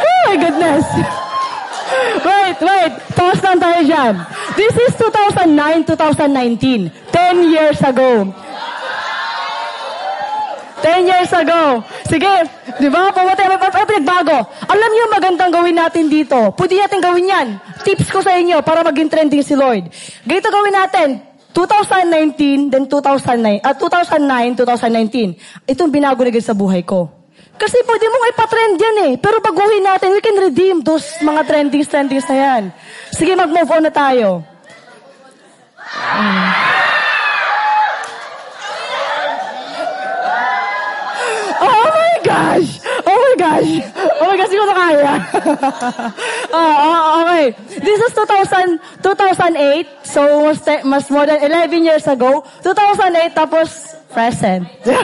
oh 0.00 0.20
my 0.24 0.36
goodness. 0.40 0.88
Wait, 2.24 2.58
wait. 2.64 2.92
Pause 3.12 3.42
lang 3.44 3.60
tayo 3.60 3.80
dyan. 3.84 4.14
This 4.56 4.72
is 4.88 4.96
2009, 4.96 5.84
2019. 5.84 6.88
10 7.12 7.52
years 7.52 7.78
ago. 7.84 8.32
10 10.82 11.10
years 11.10 11.32
ago. 11.34 11.82
Sige, 12.06 12.32
di 12.78 12.88
ba? 12.88 13.10
Pumunta 13.10 13.44
may 13.50 13.58
may 13.58 13.86
pinagbago. 13.86 14.38
Alam 14.70 14.90
niyo 14.94 15.04
magandang 15.10 15.52
gawin 15.52 15.76
natin 15.76 16.06
dito. 16.06 16.54
Pwede 16.54 16.78
natin 16.78 17.02
gawin 17.02 17.26
yan. 17.26 17.48
Tips 17.82 18.08
ko 18.10 18.22
sa 18.22 18.38
inyo 18.38 18.62
para 18.62 18.86
maging 18.86 19.10
trending 19.10 19.42
si 19.42 19.58
Lord. 19.58 19.90
Ganito 20.22 20.48
gawin 20.50 20.74
natin. 20.74 21.08
2019, 21.58 22.70
then 22.70 22.86
2009, 22.86 23.66
ah 23.66 23.74
2009, 23.74 24.62
2019. 24.62 25.66
Itong 25.66 25.90
binago 25.90 26.22
na 26.22 26.30
sa 26.38 26.54
buhay 26.54 26.86
ko. 26.86 27.10
Kasi 27.58 27.82
pwede 27.82 28.06
mong 28.06 28.26
ipatrend 28.30 28.76
yan 28.78 28.96
eh. 29.10 29.12
Pero 29.18 29.42
baguhin 29.42 29.82
natin, 29.82 30.14
we 30.14 30.22
can 30.22 30.38
redeem 30.38 30.78
those 30.86 31.18
mga 31.18 31.42
trendings, 31.42 31.90
trendings 31.90 32.30
na 32.30 32.36
yan. 32.38 32.62
Sige, 33.10 33.34
mag-move 33.34 33.66
on 33.74 33.82
na 33.82 33.90
tayo. 33.90 34.46
Oh 41.58 41.86
my 41.90 42.14
gosh! 42.38 42.70
Oh 43.04 43.18
my 43.18 43.34
gosh! 43.38 43.70
Oh 44.18 44.26
my 44.30 44.36
gosh, 44.38 44.50
hindi 44.50 44.60
ko 44.62 44.66
na 44.66 44.76
kaya. 44.76 45.12
oh, 46.54 46.76
oh, 46.86 47.22
okay. 47.22 47.44
This 47.82 47.98
is 47.98 48.12
2000, 48.14 48.78
2008. 49.02 50.06
So, 50.06 50.20
mas, 50.86 51.10
more 51.10 51.26
than 51.26 51.42
11 51.42 51.84
years 51.84 52.06
ago. 52.06 52.44
2008, 52.62 53.34
tapos 53.34 53.98
present. 54.12 54.66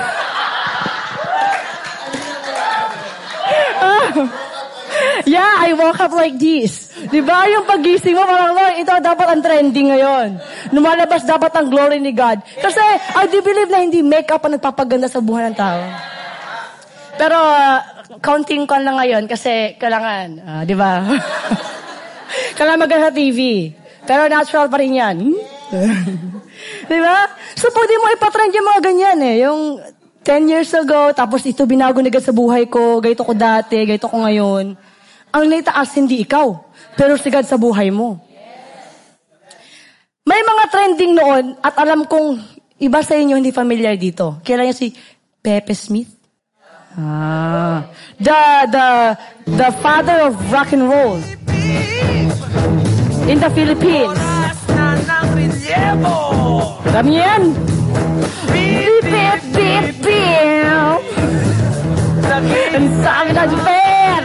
Yeah, 5.24 5.66
I 5.66 5.72
woke 5.74 5.98
up 5.98 6.12
like 6.12 6.36
this. 6.38 6.92
Di 7.08 7.18
ba? 7.24 7.48
Yung 7.48 7.64
pagising 7.66 8.14
mo, 8.14 8.22
parang, 8.28 8.54
Lord, 8.54 8.76
ito 8.78 8.92
dapat 8.92 9.26
ang 9.26 9.40
trending 9.42 9.90
ngayon. 9.90 10.28
Lumalabas 10.70 11.24
dapat 11.24 11.50
ang 11.56 11.66
glory 11.72 11.98
ni 11.98 12.12
God. 12.12 12.44
Kasi, 12.60 12.82
I 13.16 13.24
do 13.26 13.40
believe 13.40 13.72
na 13.72 13.82
hindi 13.82 14.04
makeup 14.04 14.44
ang 14.44 14.54
nagpapaganda 14.54 15.08
sa 15.08 15.24
buhay 15.24 15.50
ng 15.50 15.56
tao. 15.56 15.80
Pero, 17.14 17.36
uh, 17.38 17.78
counting 18.18 18.66
ko 18.66 18.74
lang 18.78 18.98
ngayon 18.98 19.24
kasi 19.30 19.78
kailangan, 19.78 20.26
ah, 20.42 20.62
di 20.66 20.74
ba? 20.74 21.02
kailangan 22.58 22.82
maganda 22.82 23.10
sa 23.10 23.14
TV. 23.14 23.70
Pero 24.04 24.28
natural 24.28 24.68
pa 24.68 24.76
rin 24.82 24.98
yan. 24.98 25.16
di 26.90 26.98
ba? 27.00 27.16
So, 27.56 27.70
pwede 27.72 27.92
mo 27.98 28.06
ipatrend 28.12 28.52
yung 28.52 28.68
mga 28.68 28.82
ganyan 28.82 29.18
eh. 29.24 29.36
Yung 29.46 29.60
10 30.24 30.52
years 30.52 30.72
ago, 30.72 31.12
tapos 31.12 31.44
ito 31.44 31.68
binago 31.68 32.00
na 32.00 32.08
sa 32.16 32.32
buhay 32.32 32.64
ko, 32.64 32.98
ganito 33.04 33.22
ko 33.22 33.36
dati, 33.36 33.76
ganito 33.84 34.08
ko 34.08 34.24
ngayon. 34.24 34.72
Ang 35.34 35.44
naitaas, 35.50 35.92
hindi 36.00 36.24
ikaw, 36.24 36.48
pero 36.96 37.20
si 37.20 37.28
God 37.28 37.44
sa 37.44 37.60
buhay 37.60 37.92
mo. 37.92 38.22
May 40.24 40.40
mga 40.40 40.64
trending 40.72 41.12
noon, 41.12 41.44
at 41.60 41.76
alam 41.76 42.08
kong 42.08 42.40
iba 42.80 43.04
sa 43.04 43.18
inyo 43.20 43.36
hindi 43.36 43.52
familiar 43.52 44.00
dito. 44.00 44.40
Kailan 44.40 44.72
niya 44.72 44.76
si 44.78 44.96
Pepe 45.44 45.76
Smith? 45.76 46.13
Ah, 46.94 47.90
the 48.22 48.42
the 48.70 48.86
the 49.50 49.70
father 49.82 50.30
of 50.30 50.38
rock 50.54 50.70
and 50.70 50.86
roll 50.86 51.18
in 53.26 53.42
the 53.42 53.50
Philippines. 53.50 54.14
Yan? 57.10 57.50
Beep, 58.54 59.02
beep, 59.02 59.42
beep, 59.50 59.86
beep. 60.06 61.02
Ang. 63.42 64.24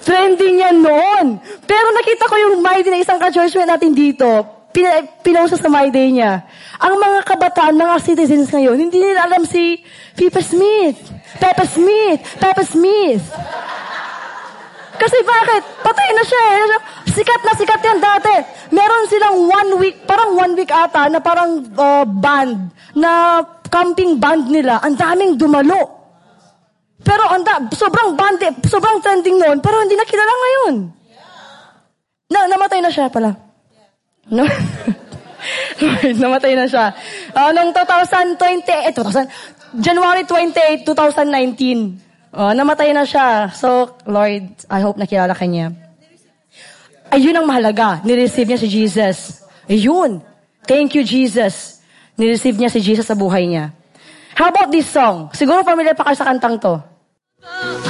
Trending 0.00 0.56
yan 0.56 0.80
noon. 0.80 1.26
Pero 1.68 1.86
nakita 1.92 2.24
ko 2.32 2.34
yung 2.40 2.64
Day 2.64 2.88
na 2.88 3.04
isang 3.04 3.20
ka-churchmate 3.20 3.68
natin 3.68 3.92
dito. 3.92 4.61
Pina, 4.72 5.04
pinost 5.20 5.60
sa 5.60 5.68
My 5.68 5.92
Day 5.92 6.08
niya. 6.16 6.48
Ang 6.80 6.96
mga 6.96 7.28
kabataan, 7.28 7.76
mga 7.76 7.96
citizens 8.00 8.48
ngayon, 8.48 8.80
hindi 8.80 9.04
nila 9.04 9.28
alam 9.28 9.44
si 9.44 9.84
Pepe 10.16 10.40
Smith. 10.40 10.96
Pepe 11.36 11.64
Smith. 11.68 12.20
Pepe 12.40 12.64
Smith. 12.64 13.24
Kasi 14.96 15.16
bakit? 15.28 15.62
Patay 15.84 16.08
na 16.16 16.24
siya 16.24 16.42
eh. 16.48 16.64
Sikat 17.12 17.40
na 17.44 17.52
sikat 17.52 17.82
yan 17.84 18.00
dati. 18.00 18.34
Meron 18.72 19.04
silang 19.12 19.36
one 19.44 19.70
week, 19.76 19.96
parang 20.08 20.32
one 20.32 20.56
week 20.56 20.72
ata, 20.72 21.12
na 21.12 21.20
parang 21.20 21.60
uh, 21.76 22.08
band, 22.08 22.72
na 22.96 23.44
camping 23.68 24.16
band 24.16 24.48
nila. 24.48 24.80
Ang 24.80 24.96
daming 24.96 25.36
dumalo. 25.36 26.00
Pero 27.02 27.28
anda, 27.28 27.60
sobrang 27.76 28.16
band, 28.16 28.40
sobrang 28.64 29.04
trending 29.04 29.36
noon, 29.36 29.60
pero 29.60 29.84
hindi 29.84 29.98
na 29.98 30.08
kilala 30.08 30.32
ngayon. 30.32 30.74
Na, 32.32 32.48
namatay 32.48 32.80
na 32.80 32.88
siya 32.88 33.12
pala. 33.12 33.51
No? 34.30 34.46
namatay 36.22 36.54
na 36.54 36.66
siya. 36.70 36.94
Uh, 37.34 37.50
noong 37.50 37.74
2020, 37.74 38.90
eh, 38.90 38.92
2000, 38.94 39.82
January 39.82 40.22
28, 40.28 40.86
2019. 40.86 42.12
Oh, 42.32 42.52
namatay 42.56 42.96
na 42.96 43.04
siya. 43.04 43.52
So, 43.52 43.98
Lord, 44.08 44.56
I 44.72 44.80
hope 44.80 44.96
nakilala 44.96 45.36
ka 45.36 45.44
niya. 45.44 45.72
Ayun 47.12 47.36
ang 47.36 47.44
mahalaga. 47.44 48.00
Nireceive 48.08 48.48
niya 48.48 48.60
si 48.60 48.68
Jesus. 48.72 49.44
Ayun. 49.68 50.24
Thank 50.64 50.96
you, 50.96 51.04
Jesus. 51.04 51.84
Nireceive 52.16 52.56
niya 52.56 52.72
si 52.72 52.80
Jesus 52.80 53.04
sa 53.04 53.12
buhay 53.12 53.44
niya. 53.44 53.76
How 54.32 54.48
about 54.48 54.72
this 54.72 54.88
song? 54.88 55.28
Siguro 55.36 55.60
familiar 55.60 55.92
pa 55.92 56.08
kayo 56.08 56.16
sa 56.16 56.24
kantang 56.24 56.56
to. 56.56 56.80
I 57.44 57.81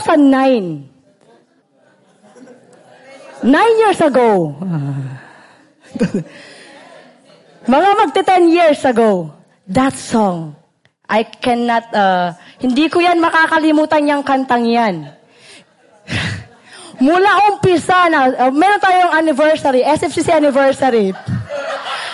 2009. 0.00 0.88
Nine 3.42 3.74
years 3.84 4.00
ago. 4.00 4.54
Mga 7.72 7.88
magte 7.98 8.22
10 8.24 8.48
years 8.48 8.80
ago. 8.88 9.28
That 9.68 9.92
song. 9.92 10.56
I 11.12 11.28
cannot, 11.28 11.92
uh, 11.92 12.32
hindi 12.56 12.88
ko 12.88 13.04
yan 13.04 13.20
makakalimutan 13.20 14.08
yung 14.08 14.24
kantang 14.24 14.64
yan. 14.64 15.12
Mula 17.04 17.30
umpisa 17.52 18.08
na, 18.08 18.32
uh, 18.32 18.52
meron 18.54 18.80
tayong 18.80 19.12
anniversary, 19.20 19.84
SFCC 19.84 20.32
anniversary. 20.32 21.12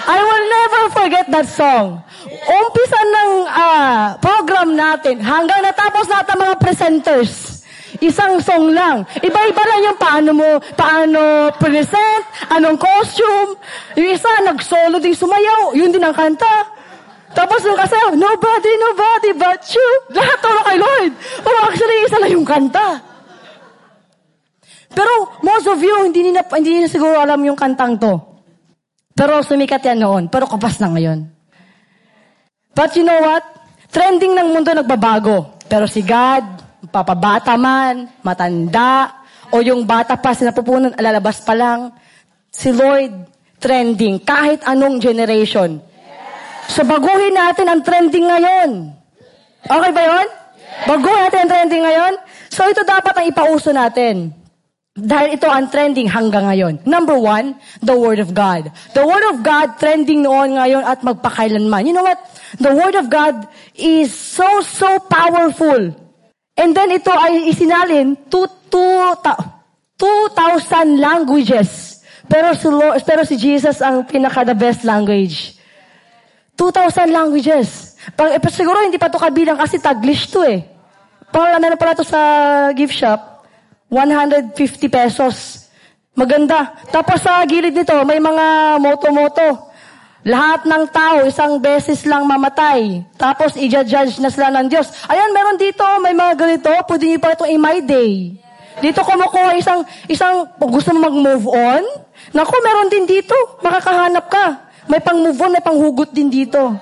I 0.09 0.19
will 0.25 0.45
never 0.49 0.83
forget 0.97 1.27
that 1.29 1.47
song. 1.47 2.01
Umpisa 2.27 3.01
ng 3.05 3.33
ah, 3.45 4.17
program 4.17 4.73
natin 4.73 5.21
hanggang 5.21 5.61
natapos 5.61 6.09
natin 6.09 6.41
mga 6.41 6.57
presenters. 6.57 7.58
Isang 7.99 8.39
song 8.39 8.71
lang. 8.71 9.03
Iba-iba 9.19 9.63
lang 9.67 9.81
yung 9.91 9.99
paano 9.99 10.31
mo, 10.31 10.51
paano 10.79 11.51
present, 11.59 12.25
anong 12.55 12.79
costume. 12.79 13.59
Yung 13.99 14.09
isa, 14.15 14.31
nag-solo 14.47 15.03
din 15.03 15.15
sumayaw. 15.15 15.75
Yun 15.75 15.91
din 15.91 16.03
ang 16.03 16.15
kanta. 16.15 16.79
Tapos 17.35 17.61
yung 17.67 17.77
kasayaw, 17.77 18.15
nobody, 18.15 18.73
nobody 18.79 19.31
but 19.37 19.63
you. 19.75 19.89
Lahat 20.15 20.39
turo 20.41 20.61
kay 20.65 20.79
Lord. 20.79 21.13
Pero 21.43 21.57
actually, 21.67 21.97
isa 22.07 22.17
lang 22.23 22.33
yung 22.33 22.47
kanta. 22.47 23.03
Pero 24.95 25.13
most 25.45 25.67
of 25.69 25.79
you, 25.79 25.95
hindi 26.07 26.31
nila, 26.31 26.47
hindi 26.55 26.81
nila 26.81 26.89
siguro 26.89 27.19
alam 27.19 27.39
yung 27.45 27.59
kantang 27.59 28.01
to. 28.01 28.15
Pero 29.13 29.43
sumikat 29.43 29.83
yan 29.83 29.99
noon. 29.99 30.23
Pero 30.31 30.47
kapas 30.47 30.79
na 30.79 30.95
ngayon. 30.95 31.27
But 32.73 32.95
you 32.95 33.03
know 33.03 33.19
what? 33.19 33.43
Trending 33.91 34.39
ng 34.39 34.55
mundo 34.55 34.71
nagbabago. 34.71 35.59
Pero 35.67 35.91
si 35.91 36.07
God, 36.07 36.68
papabata 36.87 37.59
man, 37.59 38.07
matanda, 38.23 39.19
o 39.51 39.59
yung 39.65 39.83
bata 39.89 40.15
pa, 40.21 40.37
sinapupunan, 40.37 40.95
alalabas 40.95 41.41
pa 41.43 41.57
lang, 41.57 41.91
si 42.53 42.71
Lord, 42.71 43.11
trending. 43.59 44.23
Kahit 44.23 44.63
anong 44.65 45.03
generation. 45.03 45.83
So 46.69 46.85
baguhin 46.85 47.35
natin 47.35 47.67
ang 47.67 47.81
trending 47.81 48.29
ngayon. 48.29 48.71
Okay 49.65 49.91
ba 49.91 50.03
yun? 50.05 50.29
Baguhin 50.85 51.21
natin 51.27 51.39
ang 51.45 51.51
trending 51.51 51.83
ngayon. 51.83 52.13
So 52.53 52.69
ito 52.69 52.85
dapat 52.85 53.15
ang 53.17 53.27
ipauso 53.33 53.73
natin. 53.73 54.37
Dahil 54.99 55.39
ito 55.39 55.47
ang 55.47 55.71
trending 55.71 56.11
hanggang 56.11 56.51
ngayon. 56.51 56.75
Number 56.83 57.15
one, 57.15 57.55
the 57.79 57.95
Word 57.95 58.19
of 58.19 58.35
God. 58.35 58.67
The 58.99 59.07
Word 59.07 59.25
of 59.31 59.47
God 59.47 59.79
trending 59.79 60.27
noon 60.27 60.59
ngayon 60.59 60.83
at 60.83 61.07
magpakailanman. 61.07 61.87
You 61.87 61.95
know 61.95 62.03
what? 62.03 62.19
The 62.59 62.75
Word 62.75 62.99
of 62.99 63.07
God 63.07 63.47
is 63.79 64.11
so, 64.11 64.61
so 64.61 64.99
powerful. 65.07 66.08
And 66.59 66.75
then 66.75 66.91
ito 66.91 67.15
ay 67.15 67.55
isinalin 67.55 68.19
to, 68.27 68.51
to, 68.67 69.15
ta, 69.23 69.63
2,000 69.95 70.99
languages. 70.99 72.03
Pero 72.27 72.51
si, 72.59 72.67
Lord, 72.67 72.99
pero 73.07 73.23
si 73.23 73.39
Jesus 73.39 73.79
ang 73.79 74.03
pinaka 74.03 74.43
the 74.43 74.59
best 74.59 74.83
language. 74.83 75.55
2,000 76.59 77.15
languages. 77.15 77.95
Pag, 78.19 78.35
eh, 78.35 78.51
siguro 78.51 78.83
hindi 78.83 78.99
pa 78.99 79.07
to 79.07 79.23
kabilang 79.23 79.55
kasi 79.55 79.79
Taglish 79.79 80.35
to 80.35 80.43
eh. 80.43 80.67
Pang 81.31 81.47
ano 81.47 81.79
pala 81.79 81.95
to 81.95 82.03
sa 82.03 82.21
gift 82.75 82.99
shop, 82.99 83.47
150 83.87 84.59
pesos. 84.91 85.69
Maganda. 86.19 86.75
Tapos 86.91 87.23
sa 87.23 87.39
gilid 87.47 87.79
nito, 87.79 87.95
may 88.03 88.19
mga 88.19 88.77
moto-moto. 88.83 89.68
Lahat 90.27 90.67
ng 90.67 90.85
tao, 90.91 91.23
isang 91.31 91.63
beses 91.63 92.03
lang 92.03 92.27
mamatay. 92.27 93.07
Tapos, 93.15 93.55
i-judge 93.55 94.19
na 94.19 94.31
sila 94.31 94.51
ng 94.51 94.67
Diyos. 94.67 94.91
Ayan, 95.07 95.31
meron 95.31 95.55
dito, 95.55 95.85
may 96.03 96.11
mga 96.11 96.35
ganito, 96.35 96.71
pwede 96.91 97.05
niyo 97.07 97.19
pa 97.23 97.39
itong 97.39 97.51
i-my 97.55 97.79
day. 97.87 98.35
Dito 98.83 99.03
kumukuha 99.03 99.59
isang, 99.59 99.87
isang, 100.11 100.47
gusto 100.59 100.91
mo 100.95 101.07
mag-move 101.07 101.47
on, 101.51 101.83
naku, 102.35 102.55
meron 102.63 102.91
din 102.91 103.07
dito, 103.07 103.35
makakahanap 103.63 104.27
ka. 104.27 104.47
May 104.91 104.99
pang-move 104.99 105.39
on, 105.39 105.51
may 105.55 105.63
pang-hugot 105.63 106.11
din 106.11 106.31
dito. 106.31 106.75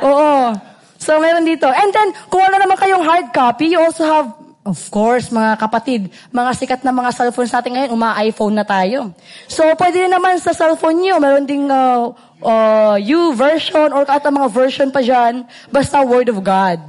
Oo. 0.00 0.56
So, 0.96 1.20
meron 1.20 1.44
dito. 1.44 1.68
And 1.68 1.92
then, 1.92 2.08
kung 2.32 2.40
wala 2.40 2.56
naman 2.56 2.80
kayong 2.80 3.04
hard 3.04 3.36
copy, 3.36 3.76
you 3.76 3.80
also 3.80 4.04
have, 4.04 4.32
of 4.66 4.78
course, 4.90 5.30
mga 5.30 5.54
kapatid, 5.62 6.10
mga 6.34 6.50
sikat 6.58 6.80
na 6.82 6.90
mga 6.90 7.14
cellphones 7.14 7.54
natin 7.54 7.78
ngayon, 7.78 7.90
uma-iPhone 7.94 8.54
na 8.58 8.66
tayo. 8.66 9.14
So, 9.46 9.62
pwede 9.78 10.02
rin 10.02 10.10
naman 10.10 10.42
sa 10.42 10.50
cellphone 10.50 11.06
nyo, 11.06 11.22
meron 11.22 11.46
ding 11.46 11.70
uh, 11.70 12.10
uh, 12.42 12.98
U 12.98 13.30
version 13.38 13.94
or 13.94 14.02
kahit 14.02 14.26
mga 14.26 14.50
version 14.50 14.90
pa 14.90 15.00
dyan, 15.00 15.46
basta 15.70 16.02
Word 16.02 16.28
of 16.34 16.42
God. 16.42 16.82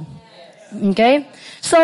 Okay? 0.74 1.24
So, 1.62 1.78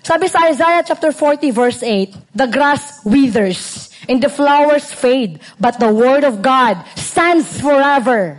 sabi 0.00 0.30
sa 0.30 0.48
Isaiah 0.48 0.86
chapter 0.86 1.10
40 1.10 1.50
verse 1.50 1.82
8, 1.82 2.34
the 2.38 2.48
grass 2.48 3.02
withers 3.02 3.90
and 4.08 4.22
the 4.22 4.30
flowers 4.30 4.90
fade, 4.90 5.38
but 5.60 5.78
the 5.78 5.90
word 5.90 6.24
of 6.24 6.42
God 6.42 6.80
stands 6.98 7.60
forever. 7.60 8.38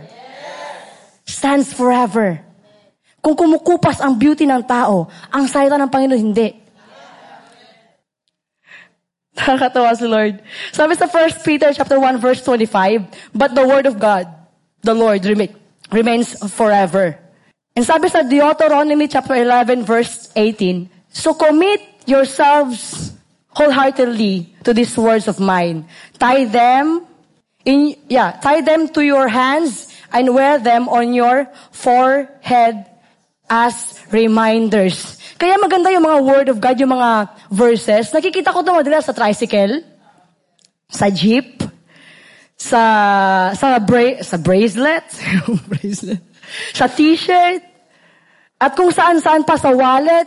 Stands 1.24 1.72
forever. 1.72 2.44
Kung 3.24 3.32
kumukupas 3.32 4.04
ang 4.04 4.20
beauty 4.20 4.44
ng 4.44 4.60
tao, 4.68 5.08
ang 5.32 5.48
salita 5.48 5.80
ng 5.80 5.88
Panginoon 5.88 6.20
hindi. 6.20 6.63
Nakakatawa 9.36 9.96
si 9.96 10.06
Lord. 10.06 10.38
Sabi 10.72 10.94
sa 10.94 11.10
1 11.10 11.42
Peter 11.42 11.74
chapter 11.74 11.98
1 11.98 12.18
verse 12.22 12.42
25, 12.42 13.34
but 13.34 13.54
the 13.54 13.66
word 13.66 13.86
of 13.86 13.98
God, 13.98 14.30
the 14.82 14.94
Lord, 14.94 15.26
remains 15.90 16.38
forever. 16.54 17.18
And 17.74 17.82
sabi 17.82 18.08
sa 18.08 18.22
Deuteronomy 18.22 19.10
chapter 19.10 19.34
11 19.34 19.82
verse 19.82 20.30
18, 20.38 20.86
so 21.10 21.34
commit 21.34 21.82
yourselves 22.06 23.10
wholeheartedly 23.50 24.54
to 24.62 24.74
these 24.74 24.94
words 24.96 25.26
of 25.26 25.40
mine. 25.40 25.86
Tie 26.18 26.44
them 26.46 27.06
in, 27.64 27.96
yeah, 28.08 28.38
tie 28.38 28.60
them 28.60 28.88
to 28.94 29.02
your 29.02 29.26
hands 29.26 29.90
and 30.12 30.34
wear 30.34 30.58
them 30.58 30.88
on 30.88 31.14
your 31.14 31.50
forehead 31.72 32.86
as 33.50 33.98
reminders. 34.10 35.18
Kaya 35.44 35.60
maganda 35.60 35.92
yung 35.92 36.08
mga 36.08 36.18
word 36.24 36.48
of 36.48 36.56
God, 36.56 36.80
yung 36.80 36.96
mga 36.96 37.10
verses. 37.52 38.08
Nakikita 38.16 38.48
ko 38.48 38.64
ito 38.64 38.72
madalas 38.72 39.04
sa 39.04 39.12
tricycle, 39.12 39.84
sa 40.88 41.12
jeep, 41.12 41.60
sa 42.56 42.80
sa 43.52 43.76
bra- 43.76 44.24
sa 44.24 44.40
bracelet, 44.40 45.04
bracelet, 45.68 46.24
sa 46.72 46.88
t-shirt, 46.88 47.60
at 48.56 48.72
kung 48.72 48.88
saan-saan 48.88 49.44
pa 49.44 49.60
sa 49.60 49.68
wallet. 49.68 50.24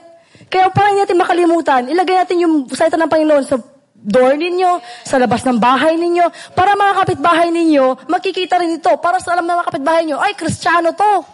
Kaya 0.54 0.70
parang 0.70 1.02
natin 1.02 1.18
makalimutan, 1.18 1.90
ilagay 1.90 2.22
natin 2.22 2.38
yung 2.46 2.54
salita 2.70 3.02
ng 3.02 3.10
Panginoon 3.10 3.42
sa 3.42 3.58
door 3.98 4.38
ninyo, 4.38 4.86
sa 5.02 5.18
labas 5.18 5.42
ng 5.50 5.58
bahay 5.58 5.98
ninyo, 5.98 6.54
para 6.54 6.78
mga 6.78 6.94
kapitbahay 6.94 7.50
ninyo, 7.50 8.06
makikita 8.06 8.62
rin 8.62 8.78
ito, 8.78 8.94
para 9.02 9.18
sa 9.18 9.34
alam 9.34 9.50
ng 9.50 9.58
mga 9.58 9.66
kapitbahay 9.66 10.06
nyo, 10.06 10.22
ay, 10.22 10.38
kristyano 10.38 10.94
to. 10.94 11.26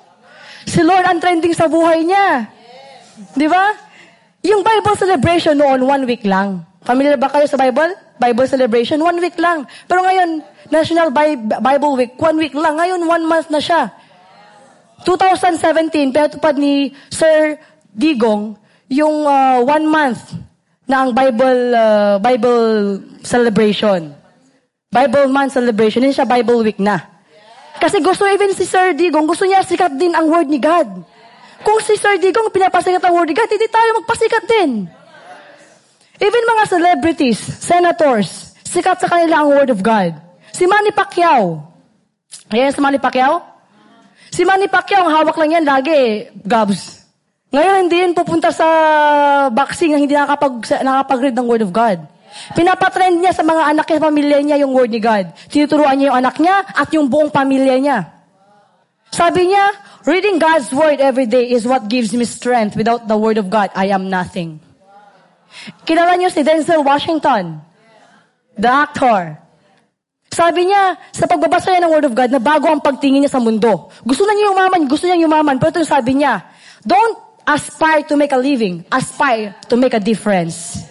Si 0.72 0.80
Lord 0.80 1.04
ang 1.04 1.20
trending 1.20 1.52
sa 1.52 1.68
buhay 1.68 2.08
niya. 2.08 2.48
Di 3.38 3.48
ba? 3.48 3.74
Yung 4.44 4.62
Bible 4.66 4.96
celebration 4.98 5.56
noon, 5.56 5.86
one 5.86 6.04
week 6.04 6.26
lang. 6.28 6.66
Familiar 6.84 7.16
ba 7.16 7.32
kayo 7.32 7.48
sa 7.48 7.56
Bible? 7.56 7.96
Bible 8.20 8.48
celebration, 8.48 9.00
one 9.00 9.18
week 9.24 9.40
lang. 9.40 9.64
Pero 9.88 10.04
ngayon, 10.04 10.44
National 10.68 11.10
Bi- 11.16 11.40
Bible 11.40 11.96
Week, 11.96 12.14
one 12.20 12.38
week 12.40 12.56
lang. 12.56 12.76
Ngayon, 12.76 13.02
one 13.08 13.24
month 13.24 13.48
na 13.48 13.64
siya. 13.64 13.92
2017, 15.08 16.12
pinatupad 16.12 16.56
ni 16.56 16.92
Sir 17.12 17.60
Digong 17.92 18.56
yung 18.88 19.28
uh, 19.28 19.60
one 19.64 19.86
month 19.88 20.38
na 20.88 21.04
ang 21.04 21.12
Bible 21.16 21.62
uh, 21.76 22.16
Bible 22.20 22.64
celebration. 23.24 24.12
Bible 24.92 25.28
month 25.32 25.56
celebration. 25.56 26.04
Hindi 26.04 26.16
siya 26.16 26.28
Bible 26.30 26.64
week 26.64 26.80
na. 26.80 27.00
Kasi 27.82 28.00
gusto 28.00 28.24
even 28.30 28.54
si 28.56 28.64
Sir 28.64 28.94
Digong, 28.96 29.26
gusto 29.26 29.44
niya 29.44 29.66
sikat 29.66 29.98
din 29.98 30.14
ang 30.14 30.30
word 30.30 30.48
ni 30.48 30.62
God. 30.62 30.88
Kung 31.64 31.80
si 31.80 31.96
Sir 31.96 32.20
Digong 32.20 32.52
pinapasikat 32.52 33.00
ang 33.00 33.16
word 33.16 33.32
ni 33.32 33.36
God, 33.36 33.48
hindi 33.48 33.68
tayo 33.72 33.90
magpasikat 34.04 34.44
din. 34.46 34.72
Even 36.20 36.44
mga 36.46 36.64
celebrities, 36.70 37.40
senators, 37.40 38.54
sikat 38.68 39.00
sa 39.00 39.08
kanila 39.08 39.42
ang 39.42 39.50
word 39.50 39.72
of 39.72 39.80
God. 39.80 40.14
Si 40.52 40.68
Manny 40.68 40.92
Pacquiao. 40.94 41.64
Ayan 42.52 42.76
si 42.76 42.80
Manny 42.84 43.00
Pacquiao? 43.02 43.42
Si 44.30 44.42
Manny 44.44 44.68
Pacquiao, 44.70 45.08
ang 45.08 45.14
hawak 45.14 45.38
lang 45.40 45.62
yan 45.62 45.66
lagi, 45.66 46.30
gabs. 46.44 47.06
Ngayon, 47.54 47.86
hindi 47.86 48.02
yun 48.02 48.18
pupunta 48.18 48.50
sa 48.50 48.66
boxing 49.54 49.94
na 49.94 50.02
hindi 50.02 50.18
nakapag, 50.18 50.66
nakapag-read 50.82 51.38
ng 51.38 51.46
Word 51.46 51.62
of 51.62 51.70
God. 51.70 52.02
Pinapatrend 52.58 53.22
niya 53.22 53.30
sa 53.30 53.46
mga 53.46 53.78
anak 53.78 53.86
niya, 53.86 54.02
pamilya 54.02 54.38
niya 54.42 54.58
yung 54.66 54.74
Word 54.74 54.90
ni 54.90 54.98
God. 54.98 55.30
Tinuturuan 55.54 55.94
niya 56.02 56.10
yung 56.10 56.18
anak 56.18 56.42
niya 56.42 56.66
at 56.66 56.90
yung 56.98 57.06
buong 57.06 57.30
pamilya 57.30 57.78
niya. 57.78 58.23
Sabi 59.14 59.54
niya, 59.54 59.78
reading 60.10 60.42
God's 60.42 60.74
Word 60.74 60.98
every 60.98 61.30
day 61.30 61.46
is 61.54 61.70
what 61.70 61.86
gives 61.86 62.18
me 62.18 62.26
strength. 62.26 62.74
Without 62.74 63.06
the 63.06 63.14
Word 63.14 63.38
of 63.38 63.46
God, 63.46 63.70
I 63.78 63.94
am 63.94 64.10
nothing. 64.10 64.58
Kilala 65.86 66.18
niyo 66.18 66.34
si 66.34 66.42
Denzel 66.42 66.82
Washington, 66.82 67.62
the 68.58 68.66
actor. 68.74 69.38
Sabi 70.34 70.66
niya, 70.66 70.98
sa 71.14 71.30
pagbabasa 71.30 71.70
niya 71.70 71.86
ng 71.86 71.94
Word 71.94 72.10
of 72.10 72.18
God, 72.18 72.34
na 72.34 72.42
bago 72.42 72.66
ang 72.66 72.82
pagtingin 72.82 73.22
niya 73.22 73.38
sa 73.38 73.38
mundo. 73.38 73.94
Gusto 74.02 74.26
na 74.26 74.34
niya 74.34 74.50
yumaman, 74.50 74.90
gusto 74.90 75.06
niya 75.06 75.22
yumaman. 75.22 75.62
Pero 75.62 75.78
ito 75.78 75.86
sabi 75.86 76.18
niya, 76.18 76.42
don't 76.82 77.46
aspire 77.46 78.02
to 78.10 78.18
make 78.18 78.34
a 78.34 78.42
living, 78.42 78.82
aspire 78.90 79.54
to 79.70 79.78
make 79.78 79.94
a 79.94 80.02
difference. 80.02 80.82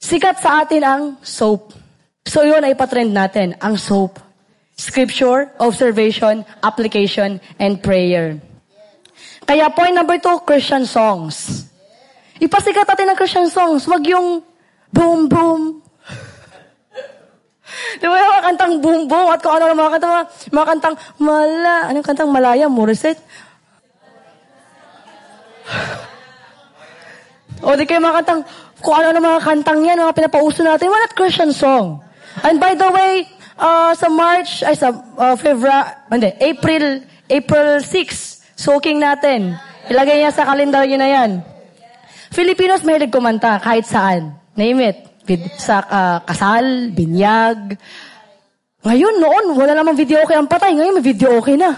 Sikat 0.00 0.40
sa 0.40 0.64
atin 0.64 0.80
ang 0.80 1.02
soap. 1.20 1.76
So 2.24 2.40
yun 2.40 2.64
ay 2.64 2.72
patrend 2.72 3.12
natin, 3.12 3.52
ang 3.60 3.76
soap. 3.76 4.16
Scripture, 4.78 5.50
observation, 5.58 6.46
application, 6.62 7.42
and 7.58 7.82
prayer. 7.82 8.38
Kaya 9.42 9.74
point 9.74 9.98
number 9.98 10.22
two, 10.22 10.38
Christian 10.46 10.86
songs. 10.86 11.66
Ipasikat 12.38 12.86
natin 12.86 13.10
ang 13.10 13.18
Christian 13.18 13.50
songs. 13.50 13.90
Wag 13.90 14.06
yung 14.06 14.38
boom, 14.94 15.26
boom, 15.26 15.82
Di 18.00 18.06
ba 18.06 18.16
yung 18.16 18.32
mga 18.32 18.44
kantang 18.54 18.74
boom 18.80 19.00
boom 19.10 19.28
at 19.28 19.42
kung 19.42 19.52
ano 19.58 19.74
mga 19.74 19.98
kantang, 19.98 20.14
mga, 20.14 20.24
mga 20.54 20.66
kantang 20.70 20.96
mala, 21.20 21.90
anong 21.90 22.06
kantang 22.06 22.30
malaya, 22.30 22.70
Morissette? 22.70 23.20
o 27.66 27.74
di 27.76 27.84
kayo 27.84 28.00
mga 28.00 28.22
kantang 28.22 28.40
kung 28.78 28.94
ano 28.94 29.18
mga 29.18 29.42
kantang 29.42 29.82
yan, 29.84 29.98
mga 29.98 30.16
pinapauso 30.16 30.62
natin. 30.62 30.88
Why 30.88 31.02
not 31.02 31.18
Christian 31.18 31.52
song? 31.52 32.00
And 32.46 32.62
by 32.62 32.78
the 32.78 32.88
way, 32.94 33.26
uh, 33.58 33.92
sa 33.92 34.08
March, 34.08 34.62
ay 34.62 34.78
sa 34.78 34.94
uh, 34.94 35.34
February, 35.34 36.08
hindi, 36.08 36.30
April, 36.38 36.84
April 37.28 37.68
6, 37.82 38.56
soaking 38.56 39.02
natin. 39.02 39.58
Ilagay 39.90 40.22
niya 40.22 40.32
sa 40.32 40.46
kalendaryo 40.46 40.96
na 40.96 41.08
yan. 41.10 41.30
Filipinos 42.30 42.84
mahilig 42.84 43.12
kumanta 43.12 43.58
kahit 43.58 43.84
saan. 43.84 44.36
Name 44.54 44.94
it. 44.94 44.98
Sa 45.60 45.84
uh, 45.84 46.18
kasal, 46.24 46.92
binyag. 46.92 47.76
Ngayon, 48.84 49.14
noon, 49.20 49.44
wala 49.58 49.76
namang 49.76 49.98
video 49.98 50.24
okay 50.24 50.38
ang 50.38 50.48
patay. 50.48 50.72
Ngayon, 50.72 50.96
may 50.96 51.04
video 51.04 51.36
okay 51.36 51.58
na. 51.58 51.76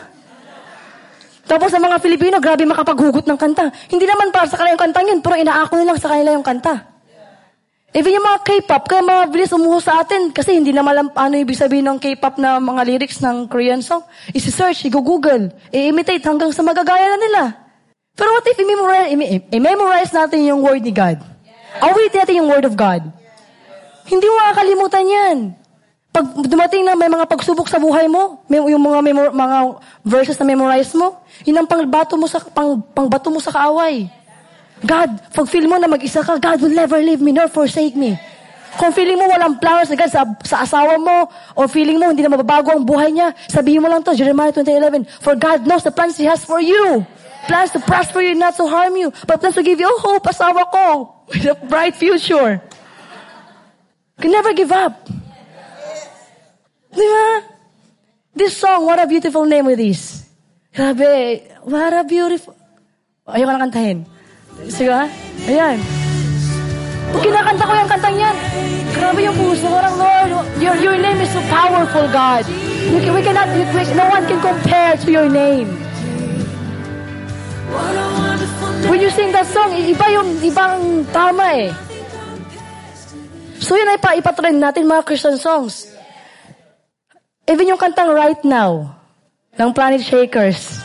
Tapos 1.51 1.75
sa 1.75 1.83
mga 1.83 1.99
Filipino, 1.99 2.39
grabe 2.39 2.63
makapaghugot 2.63 3.27
ng 3.27 3.35
kanta. 3.35 3.75
Hindi 3.91 4.07
naman 4.07 4.31
para 4.31 4.47
sa 4.47 4.55
kanila 4.55 4.79
yung 4.79 4.85
kantang 4.87 5.07
yun, 5.11 5.19
pero 5.19 5.35
inaako 5.35 5.83
nilang 5.83 5.99
sa 5.99 6.15
kanila 6.15 6.31
yung 6.31 6.47
kanta. 6.47 6.90
Even 7.91 8.15
yung 8.15 8.23
mga 8.23 8.47
K-pop, 8.47 8.87
kaya 8.87 9.03
mabilis 9.03 9.51
umuho 9.51 9.83
sa 9.83 10.07
atin 10.07 10.31
kasi 10.31 10.55
hindi 10.55 10.71
naman 10.71 10.95
alam 10.95 11.07
ano 11.11 11.35
ibig 11.35 11.59
sabihin 11.59 11.91
ng 11.91 11.99
K-pop 11.99 12.39
na 12.39 12.63
mga 12.63 12.87
lyrics 12.87 13.19
ng 13.19 13.51
Korean 13.51 13.83
song. 13.83 14.07
Isi-search, 14.31 14.87
i-google, 14.87 15.51
i-imitate 15.75 16.23
hanggang 16.23 16.55
sa 16.55 16.63
magagaya 16.63 17.11
na 17.11 17.19
nila. 17.19 17.43
Pero 18.15 18.31
what 18.31 18.47
if 18.47 18.55
i-memorize, 18.63 19.11
i-memorize 19.51 20.13
natin 20.15 20.47
yung 20.47 20.63
word 20.63 20.87
ni 20.87 20.95
God? 20.95 21.19
Awit 21.83 22.15
natin 22.15 22.39
yung 22.39 22.49
word 22.51 22.63
of 22.71 22.79
God. 22.79 23.03
Hindi 24.07 24.27
mo 24.27 24.35
makakalimutan 24.39 25.05
yan. 25.07 25.37
Pag 26.11 26.27
dumating 26.47 26.83
na 26.87 26.95
may 26.95 27.11
mga 27.11 27.27
pagsubok 27.27 27.71
sa 27.71 27.79
buhay 27.79 28.07
mo, 28.07 28.43
may, 28.51 28.59
yung 28.59 28.83
mga, 28.83 28.99
memor, 29.03 29.27
mga 29.31 29.59
verses 30.03 30.39
na 30.39 30.47
memorize 30.47 30.91
mo, 30.95 31.23
yun 31.43 31.59
ang 31.59 31.67
pangbato 31.67 32.15
mo 32.15 32.27
sa, 32.27 32.39
pang, 32.39 32.83
pangbato 32.95 33.31
mo 33.31 33.39
sa 33.39 33.55
kaaway. 33.55 34.11
God, 34.81 35.11
pag 35.37 35.47
feel 35.49 35.69
mo 35.69 35.77
na 35.77 35.89
mag-isa 35.89 36.25
ka, 36.25 36.41
God 36.41 36.65
will 36.65 36.73
never 36.73 36.97
leave 37.01 37.21
me 37.21 37.33
nor 37.37 37.53
forsake 37.53 37.97
me. 37.97 38.17
Kung 38.79 38.95
feeling 38.95 39.19
mo 39.19 39.27
walang 39.27 39.59
plans 39.59 39.91
na 39.91 39.99
God 39.99 40.11
sa, 40.13 40.23
sa 40.47 40.57
asawa 40.63 40.95
mo, 40.95 41.27
o 41.59 41.67
feeling 41.67 41.99
mo 41.99 42.07
hindi 42.07 42.23
na 42.23 42.31
mababago 42.31 42.71
ang 42.71 42.87
buhay 42.87 43.11
niya, 43.11 43.35
sabihin 43.51 43.83
mo 43.83 43.91
lang 43.91 44.07
to, 44.07 44.15
Jeremiah 44.15 44.55
20:11, 44.55 45.05
For 45.21 45.35
God 45.35 45.67
knows 45.67 45.83
the 45.83 45.91
plans 45.91 46.15
He 46.15 46.25
has 46.31 46.47
for 46.47 46.63
you. 46.63 47.03
Plans 47.51 47.75
to 47.75 47.81
prosper 47.83 48.23
you, 48.23 48.39
not 48.39 48.55
to 48.57 48.69
harm 48.71 48.95
you. 48.95 49.11
But 49.27 49.43
plans 49.43 49.59
to 49.59 49.67
give 49.67 49.83
you 49.83 49.91
hope, 49.99 50.23
asawa 50.23 50.71
ko, 50.71 50.87
with 51.29 51.51
a 51.51 51.59
bright 51.67 51.99
future. 51.99 52.63
You 54.17 54.21
can 54.23 54.31
never 54.31 54.55
give 54.55 54.71
up. 54.71 55.09
Di 56.91 57.07
ba? 57.07 57.27
This 58.35 58.55
song, 58.55 58.87
what 58.87 59.03
a 59.03 59.07
beautiful 59.07 59.45
name 59.45 59.67
it 59.75 59.81
is. 59.83 60.27
Grabe, 60.71 61.43
what 61.67 61.91
a 61.91 62.07
beautiful... 62.07 62.55
Ayoko 63.27 63.51
na 63.51 63.63
kantahin. 63.67 64.07
Sige? 64.69 65.09
Ayan. 65.49 65.79
Pag 67.11 67.23
kinakanta 67.27 67.65
ko 67.67 67.73
yung 67.75 67.91
kantang 67.91 68.17
yan, 68.21 68.37
grabe 68.95 69.21
yung 69.25 69.37
puso. 69.39 69.67
Parang, 69.67 69.97
Lord, 69.99 70.31
your, 70.63 70.77
your 70.79 70.97
name 71.01 71.19
is 71.19 71.31
so 71.33 71.43
powerful, 71.51 72.07
God. 72.13 72.45
We, 72.93 72.99
can, 73.03 73.13
we 73.15 73.23
cannot, 73.23 73.49
we, 73.51 73.83
no 73.97 74.07
one 74.07 74.25
can 74.29 74.41
compare 74.43 74.95
to 74.95 75.09
your 75.11 75.27
name. 75.27 75.69
When 78.87 78.99
you 78.99 79.11
sing 79.11 79.31
that 79.35 79.47
song, 79.51 79.75
iba 79.75 80.07
yung, 80.11 80.29
ibang 80.43 81.07
tama 81.11 81.47
eh. 81.55 81.71
So 83.61 83.77
yun 83.77 83.93
ay 83.93 84.01
pa, 84.01 84.17
ipatrend 84.17 84.59
natin 84.59 84.89
mga 84.89 85.07
Christian 85.07 85.37
songs. 85.37 85.91
Even 87.47 87.71
yung 87.71 87.79
kantang 87.79 88.11
Right 88.11 88.41
Now, 88.47 88.99
ng 89.59 89.71
Planet 89.75 90.03
Shakers. 90.03 90.81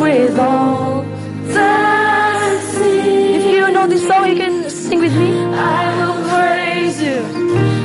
With 0.00 0.38
all 0.38 1.02
the 1.50 1.74
sea. 2.72 3.34
If 3.34 3.44
you 3.50 3.66
know 3.74 3.86
this 3.86 4.06
song, 4.06 4.28
you 4.30 4.36
can 4.38 4.70
sing 4.70 5.00
with 5.02 5.14
me. 5.14 5.30
I 5.54 5.82
will 5.98 6.18
praise 6.30 6.96
you. 7.02 7.18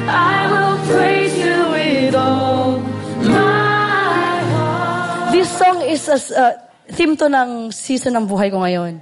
I 0.07 0.39
will 0.49 0.77
praise 0.85 1.35
you 1.37 1.57
with 1.73 2.15
all 2.15 2.77
my 3.25 4.37
heart. 4.53 5.31
This 5.33 5.49
song 5.49 5.81
is 5.81 6.05
a 6.07 6.17
uh, 6.37 6.53
theme 6.93 7.17
to 7.17 7.25
ng 7.25 7.73
season 7.73 8.13
ng 8.21 8.25
buhay 8.29 8.53
ko 8.53 8.61
ngayon. 8.61 9.01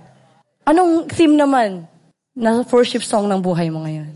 Anong 0.63 1.12
theme 1.12 1.36
naman 1.36 1.91
na 2.32 2.63
worship 2.71 3.04
song 3.04 3.28
ng 3.28 3.43
buhay 3.43 3.67
mo 3.67 3.84
ngayon? 3.84 4.15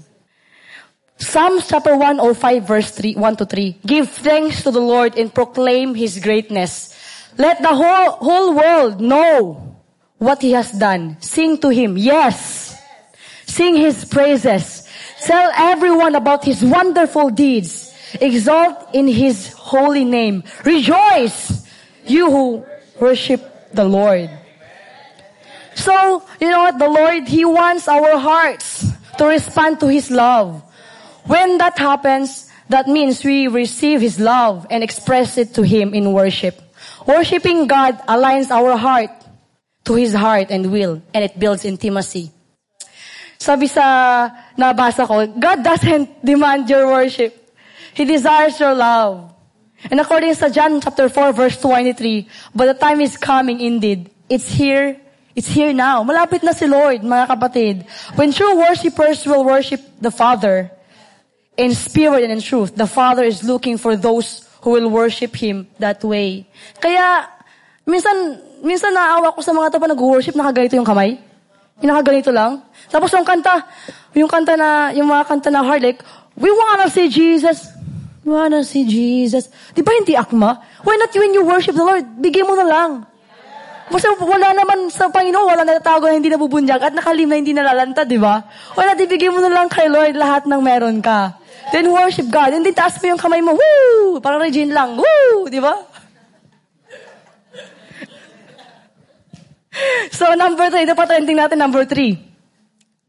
Psalms 1.16 1.68
chapter 1.68 1.96
105 1.96 2.68
verse 2.68 2.92
3, 2.92 3.16
1 3.16 3.40
to 3.40 3.46
3. 3.48 3.76
Give 3.88 4.08
thanks 4.08 4.64
to 4.64 4.72
the 4.72 4.84
Lord 4.84 5.16
and 5.16 5.32
proclaim 5.32 5.96
His 5.96 6.20
greatness. 6.20 6.95
Let 7.38 7.62
the 7.62 7.76
whole, 7.76 8.12
whole 8.12 8.56
world 8.56 9.02
know 9.02 9.78
what 10.18 10.42
He 10.42 10.52
has 10.52 10.72
done. 10.72 11.18
Sing 11.20 11.58
to 11.60 11.70
Him. 11.70 11.98
Yes. 11.98 12.80
Sing 13.46 13.76
His 13.76 14.06
praises. 14.06 14.88
Tell 15.24 15.52
everyone 15.56 16.16
about 16.16 16.46
His 16.46 16.64
wonderful 16.64 17.30
deeds. 17.30 17.94
Exalt 18.22 18.94
in 18.94 19.08
His 19.08 19.52
holy 19.54 20.06
name. 20.06 20.44
Rejoice, 20.64 21.68
you 22.06 22.32
who 22.32 22.66
worship 23.00 23.42
the 23.74 23.84
Lord. 23.84 24.30
So, 25.76 26.24
you 26.40 26.50
know 26.50 26.60
what? 26.60 26.80
The 26.80 26.88
Lord, 26.88 27.28
He 27.28 27.44
wants 27.44 27.88
our 27.88 28.18
hearts 28.18 28.86
to 29.18 29.26
respond 29.26 29.82
to 29.82 29.88
His 29.88 30.10
love. 30.10 30.64
When 31.26 31.58
that 31.58 31.78
happens, 31.78 32.50
that 32.70 32.88
means 32.88 33.24
we 33.24 33.48
receive 33.48 34.00
His 34.00 34.20
love 34.20 34.66
and 34.70 34.84
express 34.84 35.38
it 35.38 35.54
to 35.56 35.64
Him 35.64 35.94
in 35.94 36.14
worship. 36.14 36.62
Worshipping 37.06 37.68
God 37.68 38.02
aligns 38.10 38.50
our 38.50 38.76
heart 38.78 39.12
to 39.86 39.94
His 39.94 40.14
heart 40.14 40.50
and 40.50 40.72
will, 40.72 41.02
and 41.14 41.24
it 41.24 41.38
builds 41.38 41.64
intimacy. 41.66 42.32
Sabi 43.38 43.68
sa 43.68 44.30
nabasa 44.58 45.06
ko, 45.06 45.28
God 45.38 45.62
doesn't 45.62 46.26
demand 46.26 46.70
your 46.70 46.88
worship. 46.88 47.34
He 47.94 48.06
desires 48.06 48.60
your 48.60 48.74
love. 48.74 49.32
And 49.92 50.00
according 50.02 50.34
sa 50.34 50.50
John 50.50 50.82
chapter 50.82 51.10
4 51.10 51.34
verse 51.34 51.62
23, 51.62 52.28
but 52.56 52.66
the 52.66 52.74
time 52.74 53.02
is 53.02 53.18
coming 53.18 53.62
indeed. 53.62 54.10
It's 54.30 54.50
here. 54.50 54.98
It's 55.36 55.52
here 55.52 55.74
now. 55.74 56.02
Malapit 56.04 56.42
na 56.42 56.58
si 56.58 56.66
Lord, 56.66 57.06
mga 57.06 57.28
kapatid. 57.28 57.86
When 58.16 58.34
true 58.34 58.58
worshipers 58.58 59.26
will 59.28 59.44
worship 59.44 59.84
the 60.02 60.10
Father 60.10 60.72
in 61.54 61.76
spirit 61.76 62.24
and 62.24 62.32
in 62.32 62.42
truth, 62.42 62.74
the 62.74 62.88
Father 62.88 63.24
is 63.24 63.44
looking 63.44 63.78
for 63.78 63.96
those 63.96 64.45
who 64.66 64.74
will 64.74 64.90
worship 64.90 65.38
Him 65.38 65.70
that 65.78 66.02
way. 66.02 66.50
Kaya, 66.82 67.30
minsan, 67.86 68.42
minsan 68.66 68.90
naawa 68.90 69.30
ko 69.38 69.46
sa 69.46 69.54
mga 69.54 69.78
to 69.78 69.78
pa 69.78 69.86
nag-worship, 69.86 70.34
nakaganito 70.34 70.74
yung 70.74 70.90
kamay. 70.90 71.22
Yung 71.86 71.94
nakaganito 71.94 72.34
lang. 72.34 72.66
Tapos 72.90 73.14
yung 73.14 73.22
kanta, 73.22 73.62
yung 74.18 74.26
kanta 74.26 74.58
na, 74.58 74.90
yung 74.98 75.06
mga 75.06 75.30
kanta 75.30 75.54
na 75.54 75.62
hard, 75.62 75.86
like, 75.86 76.02
we 76.34 76.50
wanna 76.50 76.90
see 76.90 77.06
Jesus. 77.14 77.70
We 78.26 78.34
wanna 78.34 78.66
see 78.66 78.90
Jesus. 78.90 79.54
Di 79.78 79.86
ba 79.86 79.94
hindi 79.94 80.18
akma? 80.18 80.58
Why 80.82 80.98
not 80.98 81.14
when 81.14 81.38
you 81.38 81.46
worship 81.46 81.78
the 81.78 81.86
Lord, 81.86 82.18
bigay 82.18 82.42
mo 82.42 82.58
na 82.58 82.66
lang. 82.66 82.92
Kasi 83.86 84.10
wala 84.18 84.50
naman 84.58 84.90
sa 84.90 85.14
Panginoon, 85.14 85.46
wala 85.46 85.62
natatago 85.62 86.10
na 86.10 86.18
hindi 86.18 86.34
nabubunyag 86.34 86.82
at 86.82 86.94
nakalim 86.98 87.30
na 87.30 87.38
hindi 87.38 87.54
nalalanta, 87.54 88.02
di 88.02 88.18
ba? 88.18 88.42
Wala, 88.74 88.98
ibigay 88.98 89.30
mo 89.30 89.38
na 89.46 89.54
lang 89.54 89.70
kay 89.70 89.86
Lord 89.86 90.18
lahat 90.18 90.50
ng 90.50 90.58
meron 90.58 91.06
ka. 91.06 91.38
Then 91.74 91.90
worship 91.90 92.30
God. 92.30 92.54
And 92.54 92.62
then 92.66 92.76
taas 92.78 93.02
mo 93.02 93.16
yung 93.16 93.22
kamay 93.22 93.42
mo, 93.42 93.58
woo! 93.58 94.20
Parang 94.22 94.42
Regine 94.42 94.70
lang, 94.70 95.00
woo! 95.00 95.50
Di 95.50 95.62
ba? 95.62 95.74
So, 100.08 100.32
number 100.40 100.72
three, 100.72 100.88
pa 100.88 101.04
trending 101.04 101.36
natin, 101.36 101.60
number 101.60 101.84
three. 101.84 102.16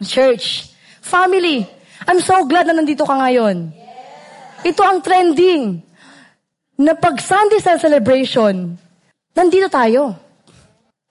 Church. 0.02 0.66
Family. 0.98 1.62
I'm 2.10 2.18
so 2.18 2.42
glad 2.42 2.66
na 2.66 2.74
nandito 2.74 3.06
ka 3.06 3.14
ngayon. 3.14 3.70
Ito 4.66 4.82
ang 4.82 4.98
trending. 4.98 5.78
Na 6.82 6.98
pag 6.98 7.22
Sunday 7.22 7.62
cell 7.62 7.78
celebration, 7.78 8.74
nandito 9.30 9.70
tayo. 9.70 10.18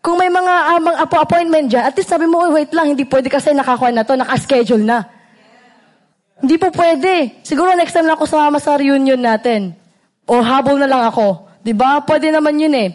Kung 0.04 0.22
may 0.22 0.30
mga 0.30 0.54
uh, 0.76 0.82
mga 0.84 0.98
apo- 1.02 1.24
appointment 1.24 1.66
dyan, 1.72 1.88
at 1.88 1.96
least 1.98 2.12
sabi 2.14 2.30
mo, 2.30 2.46
"Uy, 2.46 2.62
wait 2.62 2.70
lang, 2.76 2.94
hindi 2.94 3.08
pwede 3.10 3.26
kasi 3.26 3.50
nakakuha 3.56 3.90
na 3.90 4.06
to, 4.06 4.14
nakaschedule 4.14 4.86
na. 4.86 5.15
Hindi 6.42 6.56
po 6.60 6.68
pwede. 6.76 7.40
Siguro 7.48 7.72
next 7.76 7.96
time 7.96 8.08
lang 8.08 8.20
ako 8.20 8.28
sumama 8.28 8.60
sa 8.60 8.76
reunion 8.76 9.20
natin. 9.20 9.76
O 10.28 10.42
habol 10.44 10.76
na 10.76 10.90
lang 10.90 11.08
ako. 11.08 11.48
'Di 11.64 11.74
ba? 11.74 12.04
Pwede 12.04 12.30
naman 12.30 12.60
yun 12.62 12.74
eh. 12.76 12.90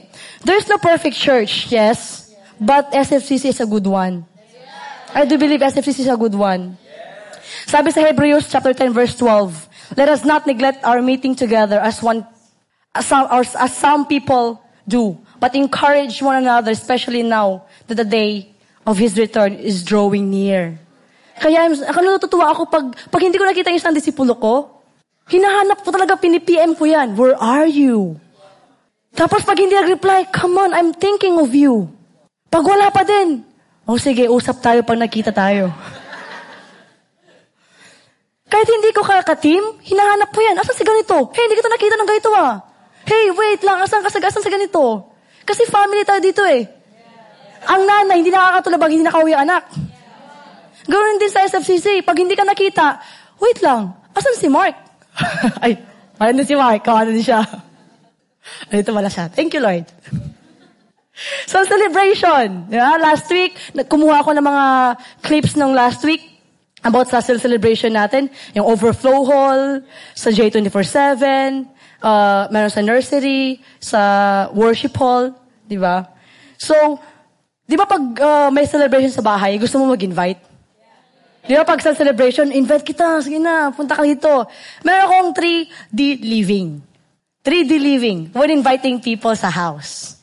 There's 0.47 0.69
no 0.71 0.79
perfect 0.79 1.19
church, 1.19 1.73
yes. 1.73 2.31
But 2.61 2.93
SFCC 2.93 3.57
is 3.57 3.61
a 3.61 3.67
good 3.67 3.89
one. 3.89 4.29
I 5.11 5.27
do 5.27 5.41
believe 5.41 5.59
SFCC 5.59 6.07
is 6.07 6.13
a 6.13 6.21
good 6.21 6.37
one. 6.37 6.79
Sabi 7.67 7.91
sa 7.91 8.05
Hebrews 8.07 8.47
chapter 8.47 8.71
10 8.71 8.95
verse 8.95 9.17
12, 9.19 9.99
Let 9.99 10.07
us 10.07 10.23
not 10.23 10.47
neglect 10.47 10.87
our 10.87 11.03
meeting 11.03 11.35
together 11.35 11.83
as 11.83 11.99
one 11.99 12.23
as 12.95 13.07
some, 13.07 13.27
or 13.27 13.43
as 13.43 13.73
some 13.75 14.07
people 14.07 14.63
do, 14.87 15.19
but 15.39 15.55
encourage 15.55 16.23
one 16.23 16.37
another, 16.37 16.71
especially 16.71 17.23
now 17.23 17.67
that 17.87 17.97
the 17.97 18.07
day 18.07 18.55
of 18.87 18.99
His 18.99 19.19
return 19.19 19.55
is 19.55 19.83
drawing 19.83 20.31
near. 20.31 20.79
Kaya, 21.41 21.73
ako 21.73 21.99
natutuwa 22.05 22.53
ako 22.53 22.69
pag, 22.69 22.85
pag 23.09 23.23
hindi 23.25 23.41
ko 23.41 23.49
nakita 23.49 23.73
yung 23.73 23.81
isang 23.81 23.97
disipulo 23.97 24.37
ko, 24.37 24.85
hinahanap 25.33 25.81
ko 25.81 25.89
talaga, 25.89 26.21
pinipm 26.21 26.77
ko 26.77 26.85
yan. 26.85 27.17
Where 27.17 27.33
are 27.41 27.65
you? 27.65 28.21
Tapos 29.17 29.41
pag 29.43 29.57
hindi 29.57 29.73
nag-reply, 29.73 30.29
come 30.29 30.61
on, 30.61 30.77
I'm 30.77 30.93
thinking 30.93 31.41
of 31.41 31.57
you. 31.57 31.89
Pag 32.53 32.69
wala 32.69 32.93
pa 32.93 33.09
din, 33.09 33.41
oh 33.89 33.97
sige, 33.97 34.29
usap 34.29 34.61
tayo 34.61 34.85
pag 34.85 35.01
nakita 35.01 35.33
tayo. 35.33 35.71
Kahit 38.53 38.69
hindi 38.69 38.93
ko 38.93 39.01
kaka-team, 39.01 39.81
hinahanap 39.81 40.29
ko 40.35 40.45
yan. 40.45 40.59
Asan 40.61 40.77
si 40.77 40.85
ganito? 40.85 41.33
Hey, 41.33 41.49
hindi 41.49 41.57
kita 41.57 41.73
nakita 41.73 41.97
ng 41.97 42.11
ganito 42.11 42.31
ah. 42.37 42.61
Hey, 43.09 43.33
wait 43.33 43.65
lang, 43.65 43.81
asan 43.81 44.05
ka 44.05 44.13
sa 44.13 44.21
asan 44.21 44.45
sa 44.45 44.53
ganito? 44.53 45.09
Kasi 45.49 45.65
family 45.71 46.05
tayo 46.05 46.21
dito 46.21 46.45
eh. 46.45 46.69
Ang 47.65 47.89
nanay, 47.89 48.21
hindi 48.21 48.29
nakakatulabag, 48.29 48.93
hindi 48.93 49.09
nakauwi 49.09 49.33
anak. 49.33 49.65
Ganoon 50.91 51.23
din 51.23 51.31
sa 51.31 51.47
SFCC. 51.47 52.03
Pag 52.03 52.19
hindi 52.19 52.35
ka 52.35 52.43
nakita, 52.43 52.99
wait 53.39 53.63
lang, 53.63 53.95
asan 54.11 54.35
si 54.35 54.51
Mark? 54.51 54.75
Ay, 55.65 55.79
wala 56.19 56.35
na 56.35 56.43
si 56.43 56.59
Mark. 56.59 56.83
Kawanan 56.83 57.23
siya. 57.23 57.47
Dito 58.75 58.91
wala 58.91 59.07
siya. 59.07 59.31
Thank 59.31 59.55
you, 59.55 59.63
Lord. 59.63 59.87
So, 61.45 61.61
celebration. 61.69 62.73
Yeah, 62.73 62.97
last 62.97 63.29
week, 63.29 63.53
kumuha 63.77 64.25
ako 64.25 64.41
ng 64.41 64.47
mga 64.47 64.67
clips 65.21 65.53
ng 65.53 65.77
last 65.77 66.01
week 66.01 66.25
about 66.81 67.13
sa 67.13 67.21
celebration 67.21 67.93
natin. 67.93 68.33
Yung 68.57 68.65
overflow 68.65 69.29
hall, 69.29 69.85
sa 70.17 70.33
J24-7, 70.33 71.21
uh, 72.01 72.49
meron 72.49 72.73
sa 72.73 72.81
nursery, 72.81 73.61
sa 73.77 74.01
worship 74.57 74.97
hall, 74.97 75.37
di 75.69 75.77
ba? 75.77 76.09
So, 76.57 76.73
di 77.69 77.77
ba 77.77 77.85
pag 77.85 78.01
uh, 78.01 78.49
may 78.49 78.65
celebration 78.65 79.13
sa 79.13 79.21
bahay, 79.21 79.61
gusto 79.61 79.77
mo 79.77 79.93
mag-invite? 79.93 80.50
Di 81.51 81.59
ba 81.59 81.67
pag 81.67 81.83
sa 81.83 81.91
celebration, 81.99 82.47
invite 82.55 82.87
kita, 82.87 83.19
sige 83.27 83.43
na, 83.43 83.75
punta 83.75 83.99
ka 83.99 84.07
dito. 84.07 84.47
Meron 84.87 85.03
akong 85.03 85.29
3D 85.35 86.23
living. 86.23 86.79
3D 87.43 87.75
living, 87.75 88.31
when 88.31 88.55
inviting 88.55 89.03
people 89.03 89.35
sa 89.35 89.51
house. 89.51 90.23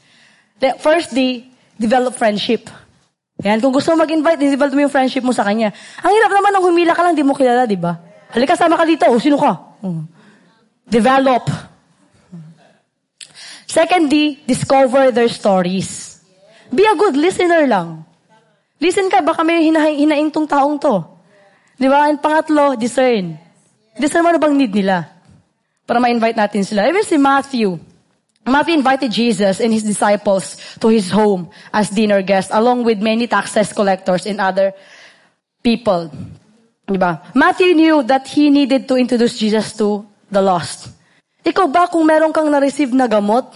The 0.64 0.80
first 0.80 1.12
D, 1.12 1.44
develop 1.76 2.16
friendship. 2.16 2.72
Yan, 3.44 3.60
kung 3.60 3.76
gusto 3.76 3.92
mo 3.92 4.08
mag-invite, 4.08 4.40
develop 4.40 4.72
mo 4.72 4.88
yung 4.88 4.96
friendship 4.96 5.20
mo 5.20 5.36
sa 5.36 5.44
kanya. 5.44 5.76
Ang 6.00 6.16
hirap 6.16 6.32
naman 6.32 6.56
ng 6.56 6.64
humila 6.64 6.96
ka 6.96 7.04
lang, 7.04 7.12
di 7.12 7.28
mo 7.28 7.36
kilala, 7.36 7.68
di 7.68 7.76
ba? 7.76 8.00
Halika, 8.32 8.56
sama 8.56 8.80
ka 8.80 8.88
dito. 8.88 9.04
O, 9.12 9.20
sino 9.20 9.36
ka? 9.36 9.84
Hmm. 9.84 10.08
Develop. 10.88 11.44
Second 13.68 14.08
D, 14.08 14.40
discover 14.48 15.12
their 15.12 15.28
stories. 15.28 16.24
Be 16.72 16.88
a 16.88 16.96
good 16.96 17.20
listener 17.20 17.68
lang. 17.68 18.08
Listen 18.80 19.12
ka, 19.12 19.20
baka 19.20 19.44
may 19.44 19.68
hinaing 19.68 20.32
taong 20.32 20.80
to. 20.80 21.17
Di 21.78 21.86
ba? 21.86 22.10
And 22.10 22.18
pangatlo, 22.18 22.74
discern. 22.74 23.38
Discern 23.94 24.26
mo 24.26 24.34
ano 24.34 24.42
bang 24.42 24.58
need 24.58 24.74
nila. 24.74 25.06
Para 25.86 26.02
ma-invite 26.02 26.36
natin 26.36 26.66
sila. 26.66 26.90
Even 26.90 27.06
si 27.06 27.16
Matthew. 27.22 27.78
Matthew 28.48 28.80
invited 28.80 29.12
Jesus 29.12 29.60
and 29.62 29.70
his 29.76 29.84
disciples 29.84 30.58
to 30.82 30.88
his 30.90 31.12
home 31.12 31.52
as 31.70 31.92
dinner 31.92 32.24
guests 32.24 32.50
along 32.50 32.88
with 32.88 32.98
many 33.04 33.28
taxes 33.28 33.76
collectors 33.76 34.26
and 34.26 34.40
other 34.40 34.72
people. 35.62 36.10
Diba? 36.88 37.20
Matthew 37.36 37.76
knew 37.76 38.08
that 38.08 38.24
he 38.32 38.48
needed 38.48 38.88
to 38.88 38.96
introduce 38.96 39.36
Jesus 39.36 39.76
to 39.76 40.08
the 40.32 40.40
lost. 40.40 40.96
Ikaw 41.44 41.68
ba 41.68 41.92
kung 41.92 42.08
meron 42.08 42.32
kang 42.32 42.48
na-receive 42.48 42.96
na 42.96 43.08
gamot, 43.08 43.52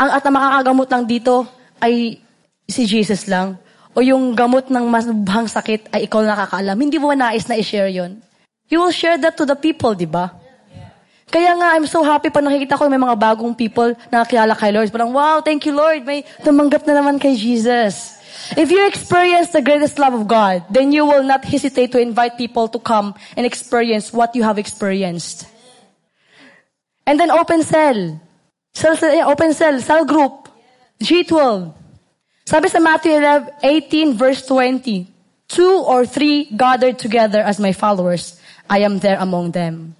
ang 0.00 0.10
at 0.16 0.24
ang 0.24 0.34
makakagamot 0.34 0.88
lang 0.88 1.04
dito 1.04 1.44
ay 1.76 2.16
si 2.64 2.88
Jesus 2.88 3.28
lang? 3.28 3.60
O 3.92 4.00
yung 4.00 4.32
gamot 4.32 4.72
ng 4.72 4.84
masubhang 4.88 5.44
sakit 5.44 5.92
ay 5.92 6.08
ikaw 6.08 6.24
nakakaalam? 6.24 6.76
Hindi 6.80 6.96
mo 6.96 7.12
nais 7.12 7.44
na 7.44 7.60
i-share 7.60 7.92
yon? 7.92 8.24
You 8.72 8.80
will 8.80 8.94
share 8.94 9.20
that 9.20 9.36
to 9.36 9.44
the 9.44 9.56
people, 9.56 9.92
di 9.92 10.08
ba? 10.08 10.32
Kaya 11.32 11.56
nga, 11.56 11.76
I'm 11.76 11.88
so 11.88 12.04
happy 12.04 12.28
pag 12.28 12.44
nakikita 12.44 12.76
ko 12.76 12.88
may 12.88 13.00
mga 13.00 13.16
bagong 13.16 13.56
people 13.56 13.92
na 14.08 14.24
nakakilala 14.24 14.56
kay 14.56 14.72
Lord. 14.72 14.88
Parang, 14.92 15.12
wow, 15.12 15.40
thank 15.44 15.64
you 15.68 15.72
Lord, 15.76 16.04
may 16.04 16.24
tumanggap 16.44 16.84
na 16.88 17.00
naman 17.00 17.20
kay 17.20 17.36
Jesus. 17.36 18.20
If 18.56 18.72
you 18.72 18.84
experience 18.88 19.52
the 19.52 19.64
greatest 19.64 20.00
love 20.00 20.12
of 20.12 20.28
God, 20.28 20.64
then 20.68 20.92
you 20.92 21.04
will 21.04 21.24
not 21.24 21.44
hesitate 21.44 21.92
to 21.92 22.00
invite 22.00 22.36
people 22.36 22.68
to 22.68 22.80
come 22.80 23.12
and 23.36 23.44
experience 23.44 24.12
what 24.12 24.36
you 24.36 24.44
have 24.44 24.60
experienced. 24.60 25.48
And 27.04 27.20
then 27.20 27.30
open 27.32 27.62
cell. 27.62 28.20
Cell, 28.72 28.96
cell 28.96 29.12
eh, 29.12 29.24
open 29.24 29.52
cell, 29.52 29.80
cell 29.80 30.04
group. 30.04 30.48
G12. 31.00 31.81
Sabi 32.42 32.66
sa 32.66 32.82
Matthew 32.82 33.22
11, 33.22 33.62
18 33.62 34.18
verse 34.18 34.42
20, 34.50 35.06
Two 35.52 35.84
or 35.84 36.08
three 36.08 36.48
gathered 36.50 36.98
together 36.98 37.44
as 37.44 37.60
my 37.62 37.70
followers, 37.76 38.40
I 38.66 38.82
am 38.82 38.98
there 38.98 39.20
among 39.20 39.52
them. 39.52 39.94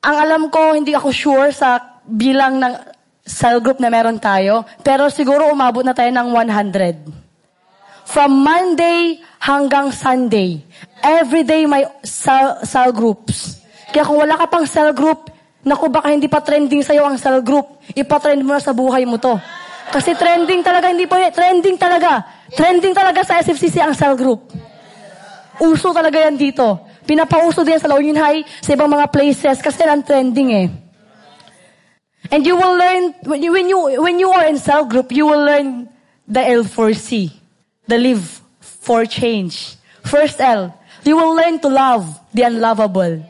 Ang 0.00 0.16
alam 0.16 0.42
ko, 0.48 0.72
hindi 0.72 0.94
ako 0.96 1.10
sure 1.10 1.50
sa 1.50 2.00
bilang 2.06 2.62
ng 2.62 2.74
cell 3.26 3.60
group 3.60 3.78
na 3.82 3.90
meron 3.90 4.22
tayo, 4.22 4.64
pero 4.80 5.10
siguro 5.12 5.50
umabot 5.50 5.84
na 5.84 5.92
tayo 5.92 6.08
ng 6.14 6.28
100. 6.30 7.22
From 8.08 8.42
Monday 8.42 9.20
hanggang 9.38 9.92
Sunday, 9.94 10.62
every 11.02 11.46
day 11.46 11.68
may 11.68 11.86
cell, 12.02 12.64
cell 12.66 12.90
groups. 12.90 13.62
Kaya 13.92 14.08
kung 14.08 14.18
wala 14.18 14.40
ka 14.40 14.46
pang 14.46 14.66
cell 14.66 14.90
group, 14.96 15.28
naku 15.62 15.86
baka 15.90 16.10
hindi 16.10 16.26
pa 16.26 16.42
trending 16.42 16.82
sa'yo 16.82 17.06
ang 17.06 17.20
cell 17.20 17.44
group, 17.44 17.82
ipatrend 17.94 18.42
mo 18.42 18.56
na 18.56 18.62
sa 18.62 18.74
buhay 18.74 19.04
mo 19.06 19.20
to. 19.20 19.36
Kasi 19.90 20.14
trending 20.14 20.62
talaga, 20.62 20.92
hindi 20.92 21.10
po 21.10 21.18
trending 21.18 21.80
talaga. 21.80 22.22
Trending 22.52 22.94
talaga 22.94 23.24
sa 23.26 23.40
SFCC 23.42 23.82
ang 23.82 23.96
cell 23.96 24.14
group. 24.14 24.52
Uso 25.58 25.90
talaga 25.90 26.22
yan 26.22 26.38
dito. 26.38 26.86
Pinapauso 27.02 27.66
din 27.66 27.80
sa 27.82 27.90
La 27.90 27.98
Union 27.98 28.20
High, 28.20 28.46
sa 28.62 28.78
ibang 28.78 28.88
mga 28.88 29.10
places, 29.10 29.58
kasi 29.58 29.82
ang 29.82 30.06
trending 30.06 30.50
eh. 30.54 30.68
And 32.30 32.46
you 32.46 32.54
will 32.54 32.78
learn, 32.78 33.12
when 33.26 33.42
you, 33.42 33.50
when 33.52 33.66
you, 33.68 33.78
when 34.00 34.16
you 34.22 34.30
are 34.30 34.46
in 34.46 34.56
cell 34.56 34.86
group, 34.86 35.10
you 35.10 35.26
will 35.26 35.42
learn 35.42 35.90
the 36.28 36.40
L4C, 36.40 37.34
the 37.90 37.98
live 37.98 38.40
for 38.60 39.04
change. 39.04 39.76
First 40.06 40.40
L, 40.40 40.72
you 41.02 41.16
will 41.18 41.34
learn 41.34 41.58
to 41.60 41.68
love 41.68 42.06
the 42.32 42.46
unlovable. 42.46 43.26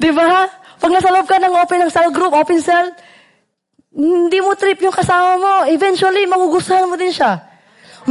Di 0.00 0.10
ba? 0.10 0.48
Pag 0.80 0.90
nasa 0.90 1.08
loob 1.12 1.28
ka 1.28 1.38
ng 1.38 1.54
open 1.54 1.78
ng 1.86 1.92
cell 1.92 2.10
group, 2.10 2.32
open 2.34 2.60
cell, 2.60 2.90
hindi 3.94 4.38
mo 4.42 4.58
trip 4.58 4.82
yung 4.82 4.92
kasama 4.92 5.38
mo. 5.38 5.54
Eventually, 5.70 6.26
magugustuhan 6.26 6.90
mo 6.90 6.98
din 6.98 7.14
siya. 7.14 7.46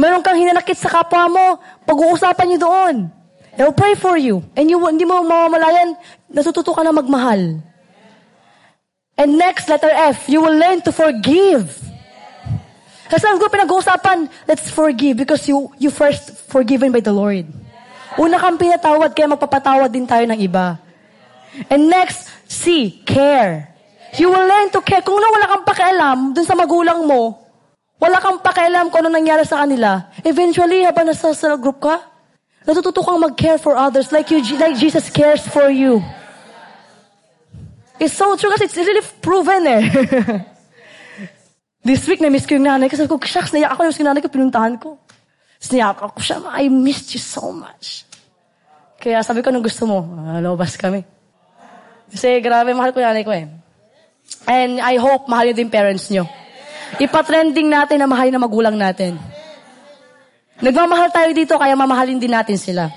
Meron 0.00 0.24
kang 0.24 0.40
hinanakit 0.40 0.80
sa 0.80 0.88
kapwa 0.88 1.28
mo, 1.28 1.44
pag-uusapan 1.84 2.46
niyo 2.48 2.58
doon. 2.64 2.94
They'll 3.54 3.76
pray 3.76 3.94
for 3.94 4.18
you. 4.18 4.42
And 4.56 4.66
you, 4.66 4.80
hindi 4.80 5.04
mo 5.06 5.22
mamamalayan, 5.22 5.94
natututo 6.32 6.74
ka 6.74 6.82
na 6.82 6.90
magmahal. 6.90 7.62
And 9.14 9.30
next, 9.38 9.70
letter 9.70 9.92
F, 9.92 10.26
you 10.26 10.42
will 10.42 10.56
learn 10.56 10.82
to 10.82 10.90
forgive. 10.90 11.70
Sa 13.12 13.20
isang 13.20 13.38
group, 13.38 13.52
pinag-uusapan, 13.52 14.26
let's 14.48 14.72
forgive 14.72 15.20
because 15.20 15.46
you, 15.46 15.70
you 15.78 15.92
first 15.92 16.34
forgiven 16.50 16.90
by 16.90 16.98
the 16.98 17.14
Lord. 17.14 17.46
Una 18.18 18.40
kang 18.40 18.58
pinatawad, 18.58 19.12
kaya 19.14 19.30
magpapatawad 19.30 19.92
din 19.92 20.08
tayo 20.08 20.24
ng 20.26 20.40
iba. 20.40 20.80
And 21.70 21.86
next, 21.86 22.26
C, 22.50 22.90
care. 23.06 23.73
You 24.14 24.30
will 24.30 24.46
learn 24.46 24.70
to 24.70 24.80
care. 24.82 25.02
Kung 25.02 25.18
wala 25.18 25.50
kang 25.50 25.66
pakialam 25.66 26.18
dun 26.34 26.46
sa 26.46 26.54
magulang 26.54 27.02
mo, 27.02 27.34
wala 27.98 28.22
kang 28.22 28.38
pakialam 28.38 28.90
kung 28.90 29.02
ano 29.02 29.10
nangyari 29.10 29.42
sa 29.42 29.66
kanila, 29.66 30.06
eventually, 30.22 30.86
habang 30.86 31.10
nasa 31.10 31.34
cell 31.34 31.58
group 31.58 31.82
ka, 31.82 31.98
natututo 32.62 33.02
kang 33.02 33.18
mag-care 33.18 33.58
for 33.58 33.74
others 33.74 34.14
like, 34.14 34.30
you, 34.30 34.38
like 34.54 34.78
Jesus 34.78 35.10
cares 35.10 35.42
for 35.42 35.66
you. 35.66 35.98
It's 37.98 38.14
so 38.14 38.38
true 38.38 38.50
kasi 38.54 38.70
it's 38.70 38.78
really 38.78 39.02
proven 39.22 39.66
eh. 39.66 39.82
This 41.84 42.06
week, 42.08 42.22
na-miss 42.22 42.48
ko 42.48 42.56
yung 42.56 42.64
nanay 42.64 42.88
ko. 42.88 42.96
Sabi 42.96 43.12
shucks, 43.28 43.52
naiyak 43.52 43.74
ako 43.74 43.84
na-miss 43.84 43.98
ko 43.98 44.02
yung 44.06 44.10
nanay 44.14 44.24
ko, 44.24 44.30
pinuntahan 44.30 44.74
ko. 44.78 44.96
Naiyak 45.58 46.00
ako 46.00 46.18
siya, 46.22 46.38
I 46.54 46.70
missed 46.70 47.12
you 47.12 47.20
so 47.20 47.50
much. 47.50 48.06
Kaya 48.96 49.20
sabi 49.26 49.42
ko, 49.42 49.50
nung 49.50 49.64
gusto 49.64 49.84
mo, 49.84 50.00
uh, 50.00 50.38
lumabas 50.38 50.78
kami. 50.80 51.02
Kasi 52.08 52.40
grabe, 52.40 52.72
mahal 52.72 52.94
ko 52.94 53.02
yung 53.02 53.10
nanay 53.10 53.26
ko 53.26 53.34
eh. 53.34 53.63
And 54.44 54.80
I 54.80 54.96
hope 55.00 55.28
mahal 55.28 55.48
nyo 55.48 55.56
din 55.56 55.70
parents 55.72 56.10
nyo. 56.12 56.28
Ipatrending 57.00 57.68
natin 57.72 57.98
na 58.00 58.06
mahal 58.06 58.28
na 58.28 58.38
magulang 58.38 58.76
natin. 58.76 59.16
Nagmamahal 60.62 61.10
tayo 61.10 61.30
dito, 61.34 61.58
kaya 61.58 61.74
mamahalin 61.74 62.20
din 62.20 62.30
natin 62.30 62.54
sila. 62.54 62.92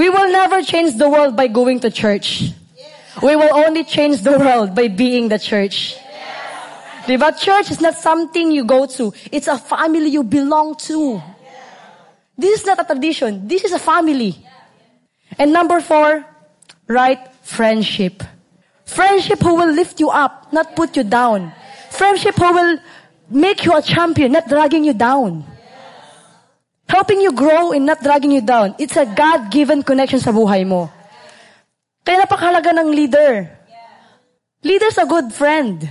We 0.00 0.08
will 0.10 0.32
never 0.32 0.62
change 0.62 0.96
the 0.96 1.06
world 1.06 1.36
by 1.36 1.46
going 1.46 1.78
to 1.84 1.90
church. 1.90 2.50
We 3.22 3.36
will 3.36 3.52
only 3.54 3.84
change 3.84 4.22
the 4.26 4.34
world 4.34 4.74
by 4.74 4.88
being 4.88 5.28
the 5.28 5.38
church. 5.38 5.94
Diba? 7.06 7.36
Church 7.38 7.70
is 7.70 7.80
not 7.80 7.94
something 7.94 8.50
you 8.50 8.64
go 8.64 8.86
to. 8.96 9.12
It's 9.30 9.46
a 9.46 9.58
family 9.58 10.08
you 10.08 10.24
belong 10.24 10.74
to. 10.88 11.22
This 12.36 12.60
is 12.60 12.66
not 12.66 12.80
a 12.80 12.84
tradition. 12.84 13.46
This 13.46 13.62
is 13.62 13.72
a 13.72 13.78
family. 13.78 14.34
And 15.38 15.52
number 15.52 15.80
four, 15.80 16.24
right 16.88 17.20
friendship. 17.42 18.24
Friendship 18.84 19.40
who 19.40 19.56
will 19.56 19.72
lift 19.72 19.98
you 20.00 20.12
up, 20.12 20.52
not 20.52 20.76
put 20.76 20.96
you 20.96 21.04
down. 21.04 21.52
Friendship 21.90 22.36
who 22.36 22.52
will 22.52 22.78
make 23.30 23.64
you 23.64 23.72
a 23.72 23.82
champion, 23.82 24.32
not 24.32 24.48
dragging 24.48 24.84
you 24.84 24.92
down. 24.92 25.44
Helping 26.84 27.20
you 27.20 27.32
grow 27.32 27.72
and 27.72 27.86
not 27.88 28.02
dragging 28.04 28.30
you 28.30 28.44
down. 28.44 28.76
It's 28.78 28.96
a 28.96 29.08
God-given 29.08 29.82
connection 29.82 30.20
sa 30.20 30.30
buhay 30.30 30.68
mo. 30.68 30.92
Kaya 32.04 32.28
napakahalaga 32.28 32.76
ng 32.76 32.92
leader. 32.92 33.48
Leader's 34.60 35.00
a 35.00 35.08
good 35.08 35.32
friend. 35.32 35.88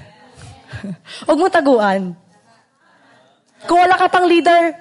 Huwag 1.25 1.38
mo 1.41 1.49
taguan. 1.49 2.13
Kung 3.65 3.79
wala 3.82 3.97
ka 3.97 4.06
pang 4.06 4.29
leader, 4.29 4.77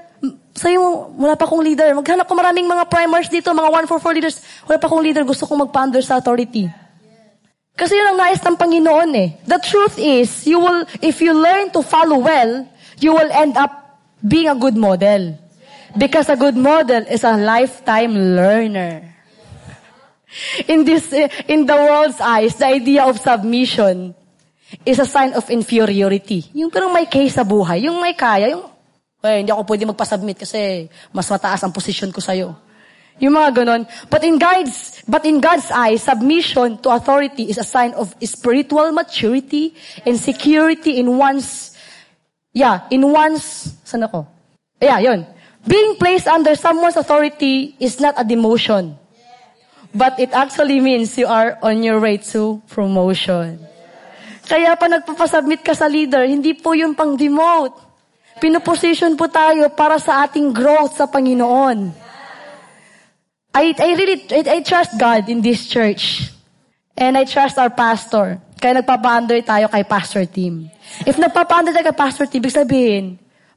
sa'yo, 0.52 1.16
wala 1.16 1.32
pa 1.32 1.48
akong 1.48 1.64
leader. 1.64 1.96
Maghanap 1.96 2.28
ko 2.28 2.34
maraming 2.36 2.68
mga 2.68 2.84
primers 2.92 3.32
dito, 3.32 3.48
mga 3.56 3.88
144 3.88 4.16
leaders. 4.16 4.36
Wala 4.68 4.76
pa 4.76 4.86
akong 4.90 5.00
leader, 5.00 5.24
gusto 5.24 5.48
kong 5.48 5.64
magpa-under 5.64 6.04
sa 6.04 6.20
authority. 6.20 6.81
Kasi 7.72 7.96
yun 7.96 8.12
ang 8.12 8.18
nais 8.20 8.42
ng 8.44 8.56
Panginoon 8.56 9.10
eh. 9.16 9.28
The 9.48 9.58
truth 9.58 9.96
is, 9.96 10.44
you 10.44 10.60
will, 10.60 10.84
if 11.00 11.24
you 11.24 11.32
learn 11.32 11.72
to 11.72 11.80
follow 11.80 12.20
well, 12.20 12.68
you 13.00 13.16
will 13.16 13.32
end 13.32 13.56
up 13.56 13.72
being 14.20 14.48
a 14.48 14.56
good 14.56 14.76
model. 14.76 15.40
Because 15.96 16.28
a 16.28 16.36
good 16.36 16.56
model 16.56 17.04
is 17.08 17.24
a 17.24 17.36
lifetime 17.36 18.12
learner. 18.16 19.12
In 20.68 20.84
this, 20.84 21.12
in 21.44 21.68
the 21.68 21.76
world's 21.76 22.20
eyes, 22.20 22.56
the 22.56 22.64
idea 22.72 23.04
of 23.04 23.20
submission 23.20 24.16
is 24.84 24.96
a 24.96 25.04
sign 25.04 25.36
of 25.36 25.44
inferiority. 25.52 26.48
Yung 26.56 26.72
parang 26.72 26.92
may 26.92 27.04
case 27.04 27.36
sa 27.36 27.44
buhay, 27.44 27.84
yung 27.84 28.00
may 28.00 28.16
kaya, 28.16 28.56
yung, 28.56 28.64
eh, 29.20 29.44
hindi 29.44 29.52
ako 29.52 29.68
pwede 29.68 29.84
magpasubmit 29.84 30.40
kasi 30.40 30.88
mas 31.12 31.28
mataas 31.28 31.60
ang 31.60 31.72
position 31.72 32.08
ko 32.08 32.24
sa'yo. 32.24 32.56
Yung 33.20 33.34
mga 33.36 33.62
ganon. 33.62 33.82
But 34.08 34.24
in 34.24 34.38
God's, 34.38 35.02
but 35.06 35.24
in 35.26 35.40
God's 35.40 35.68
eyes, 35.70 36.02
submission 36.02 36.78
to 36.82 36.90
authority 36.90 37.50
is 37.50 37.58
a 37.58 37.66
sign 37.66 37.92
of 37.94 38.14
spiritual 38.24 38.92
maturity 38.92 39.74
and 40.06 40.16
security 40.16 40.98
in 40.98 41.18
one's, 41.18 41.76
yeah, 42.52 42.88
in 42.90 43.04
one's, 43.04 43.76
saan 43.84 44.08
ako? 44.08 44.26
Yeah, 44.80 44.98
yun. 44.98 45.26
Being 45.62 45.94
placed 45.94 46.26
under 46.26 46.56
someone's 46.58 46.96
authority 46.96 47.76
is 47.78 48.00
not 48.00 48.18
a 48.18 48.24
demotion. 48.26 48.98
But 49.94 50.18
it 50.18 50.32
actually 50.32 50.80
means 50.80 51.14
you 51.20 51.28
are 51.28 51.60
on 51.62 51.84
your 51.84 52.00
way 52.00 52.16
to 52.32 52.64
promotion. 52.72 53.60
Kaya 54.42 54.74
pa 54.74 54.90
nagpapasubmit 54.90 55.62
ka 55.62 55.76
sa 55.76 55.86
leader, 55.86 56.26
hindi 56.26 56.56
po 56.56 56.74
yung 56.74 56.98
pang-demote. 56.98 57.78
Pinoposition 58.42 59.14
po 59.14 59.30
tayo 59.30 59.70
para 59.70 60.02
sa 60.02 60.26
ating 60.26 60.50
growth 60.50 60.98
sa 60.98 61.06
Panginoon. 61.06 62.01
I, 63.52 63.76
I 63.76 63.88
really, 63.94 64.24
I, 64.32 64.40
I 64.56 64.58
trust 64.64 64.96
God 64.96 65.28
in 65.28 65.44
this 65.44 65.68
church. 65.68 66.32
And 66.96 67.16
I 67.16 67.24
trust 67.24 67.56
our 67.56 67.72
pastor. 67.72 68.40
Kaya 68.60 68.80
nagpapa-under 68.80 69.40
tayo 69.42 69.66
kay 69.68 69.84
pastor 69.84 70.24
team. 70.24 70.70
If 71.04 71.16
nagpapa-under 71.16 71.72
tayo 71.72 71.88
kay 71.90 71.96
pastor 71.96 72.24
team, 72.28 72.40
ibig 72.44 72.54
sabihin, 72.54 73.04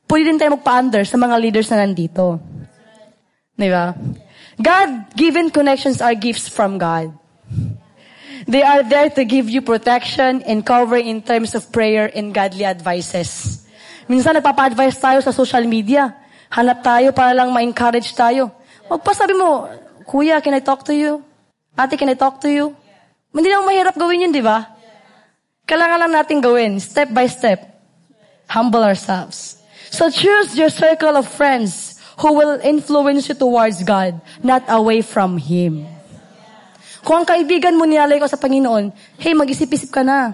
pwede 0.07 0.23
din 0.33 0.39
tayo 0.39 0.55
magpa-under 0.57 1.03
sa 1.05 1.19
mga 1.19 1.35
leaders 1.37 1.69
na 1.69 1.83
nandito. 1.83 2.41
Di 3.55 3.69
ba? 3.69 3.93
God-given 4.57 5.51
connections 5.51 5.99
are 5.99 6.15
gifts 6.15 6.47
from 6.47 6.79
God. 6.79 7.11
They 8.49 8.63
are 8.63 8.81
there 8.81 9.09
to 9.13 9.23
give 9.25 9.49
you 9.49 9.61
protection 9.61 10.41
and 10.43 10.65
covering 10.65 11.07
in 11.07 11.21
terms 11.21 11.55
of 11.55 11.69
prayer 11.69 12.11
and 12.13 12.33
godly 12.33 12.65
advices. 12.65 13.61
Minsan 14.09 14.37
nagpapa-advise 14.41 14.97
tayo 14.97 15.19
sa 15.21 15.33
social 15.33 15.65
media. 15.69 16.13
Hanap 16.49 16.81
tayo 16.81 17.09
para 17.13 17.33
lang 17.33 17.51
ma-encourage 17.53 18.09
tayo. 18.13 18.49
Magpasabi 18.85 19.33
mo, 19.33 19.65
Kuya, 20.05 20.41
can 20.41 20.53
I 20.53 20.61
talk 20.61 20.85
to 20.85 20.93
you? 20.93 21.25
Ate, 21.77 21.97
can 21.97 22.09
I 22.09 22.15
talk 22.15 22.39
to 22.41 22.49
you? 22.49 22.77
Hindi 23.33 23.49
naman 23.51 23.67
mahirap 23.67 23.97
gawin 23.97 24.23
yun, 24.23 24.31
di 24.31 24.39
ba? 24.39 24.63
Kailangan 25.65 26.07
lang 26.07 26.13
natin 26.13 26.39
gawin, 26.39 26.79
step 26.79 27.11
by 27.11 27.25
step. 27.27 27.65
Humble 28.47 28.85
ourselves. 28.85 29.59
So 29.89 30.07
choose 30.13 30.53
your 30.53 30.69
circle 30.69 31.17
of 31.17 31.27
friends 31.27 31.99
who 32.21 32.31
will 32.37 32.61
influence 32.61 33.27
you 33.27 33.35
towards 33.35 33.83
God, 33.83 34.21
not 34.45 34.63
away 34.69 35.01
from 35.01 35.41
Him. 35.41 35.89
Kung 37.03 37.21
ang 37.21 37.27
kaibigan 37.27 37.75
mo 37.75 37.85
nilalay 37.85 38.21
ko 38.21 38.29
sa 38.29 38.37
Panginoon, 38.37 38.93
hey, 39.19 39.33
mag-isip-isip 39.33 39.89
ka 39.91 40.01
na. 40.05 40.33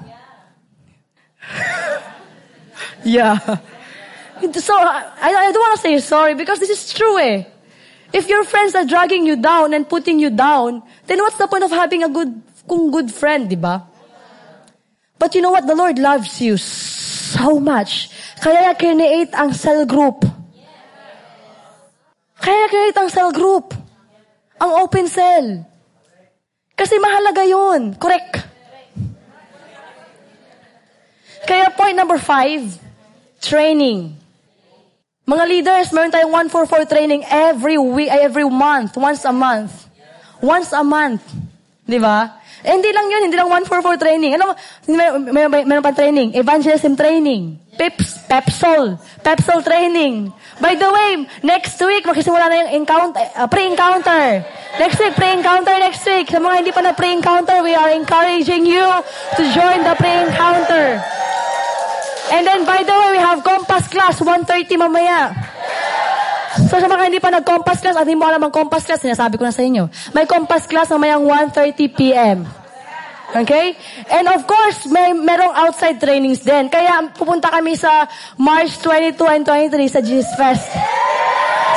yeah. 3.03 3.39
So, 4.41 4.73
I, 4.73 5.29
I 5.29 5.53
don't 5.53 5.61
want 5.61 5.77
to 5.77 5.81
say 5.85 5.93
sorry 6.01 6.33
because 6.33 6.57
this 6.57 6.73
is 6.73 6.89
true 6.97 7.13
eh. 7.21 7.45
If 8.11 8.27
your 8.27 8.43
friends 8.43 8.75
are 8.75 8.85
dragging 8.85 9.25
you 9.25 9.39
down 9.39 9.73
and 9.73 9.87
putting 9.87 10.19
you 10.19 10.29
down, 10.29 10.83
then 11.07 11.19
what's 11.19 11.37
the 11.37 11.47
point 11.47 11.63
of 11.63 11.71
having 11.71 12.03
a 12.03 12.09
good, 12.09 12.41
kung 12.67 12.91
good 12.91 13.11
friend, 13.11 13.47
di 13.47 13.55
ba? 13.55 13.87
But 15.17 15.35
you 15.35 15.41
know 15.41 15.51
what? 15.51 15.67
The 15.67 15.75
Lord 15.75 15.99
loves 15.99 16.41
you 16.41 16.57
so 16.57 17.59
much. 17.59 18.09
Kaya 18.41 18.75
create 18.75 19.31
ang 19.37 19.53
cell 19.53 19.85
group. 19.85 20.25
Kaya 22.41 22.67
create 22.67 22.97
ang 22.97 23.07
cell 23.07 23.31
group. 23.31 23.71
Ang 24.59 24.71
open 24.81 25.07
cell. 25.07 25.65
Kasi 26.75 26.97
mahalaga 26.97 27.45
yun. 27.45 27.95
Correct. 27.95 28.49
Kaya 31.45 31.69
point 31.73 31.97
number 31.97 32.17
five, 32.17 32.65
training. 33.41 34.20
Mga 35.31 35.45
leaders, 35.47 35.87
meron 35.95 36.11
tayong 36.11 36.51
144 36.51 36.91
training 36.91 37.23
every 37.31 37.79
week, 37.79 38.11
every 38.11 38.43
month, 38.43 38.99
once 38.99 39.23
a 39.23 39.31
month. 39.31 39.87
Once 40.43 40.75
a 40.75 40.83
month. 40.83 41.23
Di 41.87 41.95
ba? 42.03 42.35
Eh, 42.59 42.75
hindi 42.75 42.91
lang 42.91 43.07
yun, 43.07 43.21
hindi 43.31 43.39
lang 43.39 43.47
144 43.47 43.95
training. 43.95 44.35
Ano, 44.35 44.51
meron, 44.91 45.31
meron, 45.31 45.49
meron 45.63 45.83
pa 45.87 45.95
training. 45.95 46.35
Evangelism 46.35 46.99
training. 46.99 47.55
Pips, 47.79 48.27
Pepsol. 48.27 48.99
Pepsol 49.23 49.63
training. 49.63 50.35
By 50.59 50.75
the 50.75 50.91
way, 50.91 51.23
next 51.47 51.79
week, 51.79 52.03
magsisimula 52.03 52.51
na 52.51 52.55
yung 52.67 52.83
encounter, 52.83 53.23
uh, 53.39 53.47
pre-encounter. 53.47 54.43
Next 54.83 54.99
week, 54.99 55.15
pre-encounter 55.15 55.79
next 55.79 56.03
week. 56.11 56.27
Sa 56.27 56.43
mga 56.43 56.55
hindi 56.59 56.75
pa 56.75 56.83
na 56.83 56.91
pre-encounter, 56.91 57.63
we 57.63 57.71
are 57.71 57.95
encouraging 57.95 58.67
you 58.67 58.83
to 59.39 59.41
join 59.55 59.79
the 59.87 59.95
pre-encounter. 59.95 60.99
And 62.31 62.47
then, 62.47 62.63
by 62.63 62.79
the 62.87 62.95
way, 62.95 63.09
we 63.15 63.21
have 63.21 63.43
Compass 63.43 63.91
class, 63.91 64.23
1.30 64.23 64.79
mamaya. 64.79 65.35
So, 66.71 66.79
sa 66.79 66.87
mga 66.87 67.03
hindi 67.11 67.19
pa 67.19 67.31
nag-Compass 67.31 67.83
class, 67.83 67.95
at 67.99 68.07
hindi 68.07 68.15
mo 68.15 68.27
alam 68.27 68.39
ang 68.43 68.55
Compass 68.55 68.87
class, 68.87 69.03
sinasabi 69.03 69.35
ko 69.35 69.43
na 69.43 69.51
sa 69.51 69.63
inyo. 69.63 69.91
May 70.15 70.23
Compass 70.23 70.63
class 70.67 70.87
mamayang 70.95 71.27
1.30 71.27 71.91
p.m. 71.91 72.47
Okay? 73.31 73.75
And 74.11 74.27
of 74.27 74.43
course, 74.47 74.87
may 74.87 75.15
merong 75.15 75.55
outside 75.55 75.99
trainings 75.99 76.43
din. 76.43 76.67
Kaya 76.67 77.11
pupunta 77.15 77.51
kami 77.51 77.79
sa 77.79 78.07
March 78.35 78.79
22 78.83 79.15
and 79.27 79.43
23 79.47 79.87
sa 79.87 79.99
Jesus 80.03 80.27
Fest. 80.35 80.67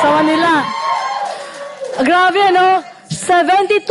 Sa 0.03 0.07
Manila. 0.11 0.63
Grabe, 2.03 2.39
ano? 2.51 2.83
72, 3.07 3.87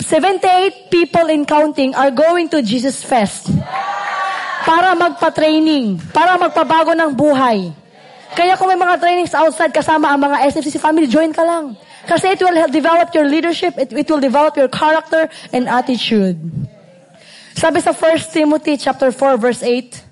78 0.00 0.88
people 0.88 1.28
in 1.28 1.44
counting 1.44 1.92
are 1.92 2.12
going 2.12 2.48
to 2.48 2.64
Jesus 2.64 3.04
Fest. 3.04 3.52
Para 4.64 4.96
magpa-training. 4.96 6.00
Para 6.10 6.40
magpabago 6.40 6.96
ng 6.96 7.12
buhay. 7.12 7.70
Kaya 8.34 8.58
kung 8.58 8.66
may 8.66 8.80
mga 8.80 8.98
trainings 8.98 9.36
outside 9.36 9.70
kasama 9.70 10.10
ang 10.10 10.18
mga 10.18 10.50
SFCC 10.50 10.80
family, 10.82 11.06
join 11.06 11.30
ka 11.30 11.44
lang. 11.46 11.78
Kasi 12.08 12.34
it 12.34 12.40
will 12.42 12.56
develop 12.68 13.14
your 13.14 13.28
leadership, 13.28 13.78
it, 13.78 13.92
it 13.92 14.10
will 14.10 14.20
develop 14.20 14.56
your 14.56 14.68
character 14.68 15.30
and 15.52 15.68
attitude. 15.68 16.36
Sabi 17.54 17.80
sa 17.80 17.94
1 17.94 18.34
Timothy 18.34 18.76
chapter 18.76 19.14
4 19.14 19.38
verse 19.38 19.62
8 19.62 20.02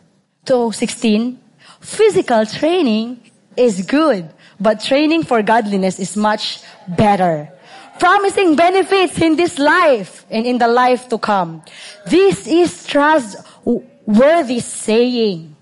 to 0.46 0.70
16, 0.70 1.36
physical 1.82 2.46
training 2.46 3.18
is 3.58 3.82
good, 3.82 4.30
but 4.60 4.80
training 4.80 5.26
for 5.26 5.42
godliness 5.42 5.98
is 5.98 6.16
much 6.16 6.62
better. 6.86 7.50
Promising 7.98 8.56
benefits 8.56 9.20
in 9.20 9.36
this 9.36 9.58
life 9.58 10.24
and 10.30 10.46
in 10.46 10.58
the 10.58 10.68
life 10.68 11.10
to 11.10 11.18
come. 11.18 11.60
This 12.06 12.46
is 12.46 12.86
trustworthy 14.06 14.60
saying. 14.60 15.56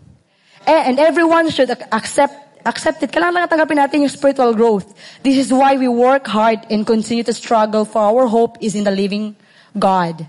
And, 0.66 0.88
and 0.88 0.98
everyone 0.98 1.50
should 1.50 1.70
accept 1.70 2.34
accept 2.64 3.02
it. 3.02 3.12
Kailangan 3.12 3.34
lang 3.34 3.48
tanggapin 3.48 3.78
natin 3.80 4.00
yung 4.04 4.12
spiritual 4.12 4.54
growth. 4.54 4.92
This 5.22 5.36
is 5.36 5.52
why 5.52 5.76
we 5.76 5.88
work 5.88 6.26
hard 6.26 6.60
and 6.70 6.86
continue 6.86 7.24
to 7.24 7.32
struggle 7.32 7.84
for 7.84 8.00
our 8.02 8.26
hope 8.26 8.58
is 8.60 8.74
in 8.74 8.84
the 8.84 8.92
living 8.92 9.36
God 9.78 10.26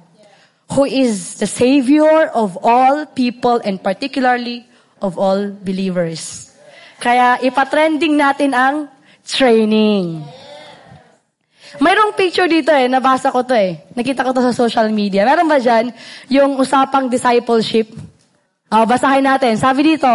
who 0.71 0.86
is 0.88 1.36
the 1.44 1.48
Savior 1.48 2.31
of 2.31 2.58
all 2.63 3.06
people 3.06 3.60
and 3.60 3.83
particularly 3.83 4.63
of 5.02 5.19
all 5.19 5.52
believers. 5.52 6.56
Kaya 7.04 7.44
ipatrending 7.44 8.15
natin 8.15 8.56
ang 8.56 8.88
training. 9.27 10.23
Mayroong 11.80 12.12
picture 12.19 12.52
dito 12.52 12.76
eh, 12.76 12.92
nabasa 12.92 13.32
ko 13.32 13.48
to 13.48 13.56
eh. 13.56 13.88
Nakita 13.96 14.28
ko 14.28 14.36
to 14.36 14.44
sa 14.44 14.52
social 14.52 14.92
media. 14.92 15.24
Meron 15.24 15.48
ba 15.48 15.56
dyan 15.56 15.96
yung 16.28 16.60
usapang 16.60 17.08
discipleship? 17.08 17.88
Oh, 18.67 18.84
basahin 18.84 19.24
natin. 19.24 19.56
Sabi 19.56 19.96
dito, 19.96 20.12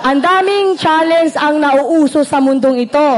ang 0.00 0.18
daming 0.22 0.80
challenge 0.80 1.36
ang 1.36 1.60
nauuso 1.60 2.24
sa 2.24 2.40
mundong 2.40 2.80
ito. 2.88 3.08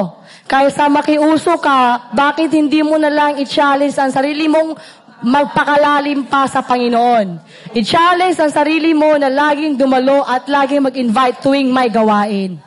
Kaysa 0.50 0.90
makiuso 0.90 1.54
ka, 1.62 2.10
bakit 2.10 2.50
hindi 2.50 2.82
mo 2.82 2.98
na 2.98 3.06
lang 3.06 3.38
i-challenge 3.38 3.94
ang 3.94 4.10
sarili 4.10 4.50
mong 4.50 4.74
magpakalalim 5.22 6.26
pa 6.26 6.50
sa 6.50 6.66
Panginoon. 6.66 7.38
I-challenge 7.78 8.42
ang 8.42 8.50
sarili 8.50 8.90
mo 8.90 9.14
na 9.14 9.30
laging 9.30 9.78
dumalo 9.78 10.26
at 10.26 10.50
laging 10.50 10.82
mag-invite 10.82 11.38
tuwing 11.38 11.70
may 11.70 11.86
gawain. 11.86 12.58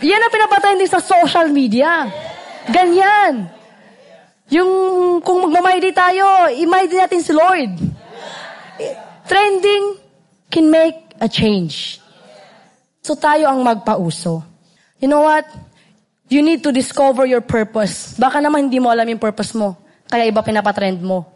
Yan 0.00 0.20
ang 0.24 0.32
pinapatay 0.32 0.80
din 0.80 0.88
sa 0.88 1.04
social 1.04 1.52
media. 1.52 2.08
Ganyan. 2.68 3.52
Yung 4.52 4.70
kung 5.24 5.48
magmamaydi 5.48 5.92
tayo, 5.92 6.52
imaydi 6.52 6.96
natin 6.96 7.20
si 7.24 7.32
Lord. 7.32 7.72
Trending 9.24 10.00
can 10.52 10.68
make 10.68 11.16
a 11.20 11.28
change. 11.28 12.00
So 13.04 13.16
tayo 13.16 13.48
ang 13.48 13.64
magpauso. 13.64 14.44
You 15.00 15.08
know 15.08 15.24
what? 15.24 15.48
You 16.28 16.40
need 16.40 16.64
to 16.64 16.72
discover 16.72 17.28
your 17.28 17.44
purpose. 17.44 18.16
Baka 18.16 18.40
naman 18.40 18.68
hindi 18.68 18.80
mo 18.80 18.88
alam 18.88 19.04
yung 19.08 19.20
purpose 19.20 19.52
mo. 19.52 19.76
Kaya 20.08 20.28
iba 20.28 20.40
pinapatrend 20.40 21.00
mo. 21.04 21.28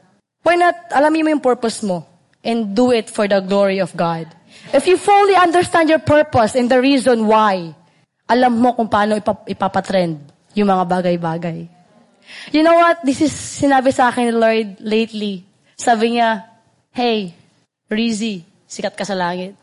Why 0.44 0.56
not 0.56 0.76
alamin 0.92 1.24
mo 1.24 1.28
yung 1.36 1.44
purpose 1.44 1.84
mo 1.84 2.08
and 2.40 2.72
do 2.72 2.92
it 2.92 3.12
for 3.12 3.28
the 3.28 3.40
glory 3.44 3.84
of 3.84 3.92
God? 3.92 4.28
If 4.72 4.88
you 4.88 4.96
fully 4.96 5.36
understand 5.36 5.92
your 5.92 6.00
purpose 6.00 6.56
and 6.56 6.72
the 6.72 6.80
reason 6.80 7.28
why, 7.28 7.76
alam 8.28 8.56
mo 8.56 8.72
kung 8.72 8.88
paano 8.88 9.16
ipap- 9.16 9.48
ipapatrend 9.48 10.37
yung 10.54 10.68
mga 10.68 10.84
bagay-bagay. 10.88 11.68
You 12.52 12.60
know 12.60 12.76
what? 12.76 13.00
This 13.04 13.24
is 13.24 13.32
sinabi 13.32 13.92
sa 13.92 14.12
akin 14.12 14.28
ni 14.28 14.34
Lord 14.36 14.68
lately. 14.84 15.44
Sabi 15.76 16.16
niya, 16.16 16.44
Hey, 16.92 17.32
Rizzy, 17.88 18.44
sikat 18.68 18.96
ka 18.96 19.04
sa 19.04 19.16
langit. 19.16 19.56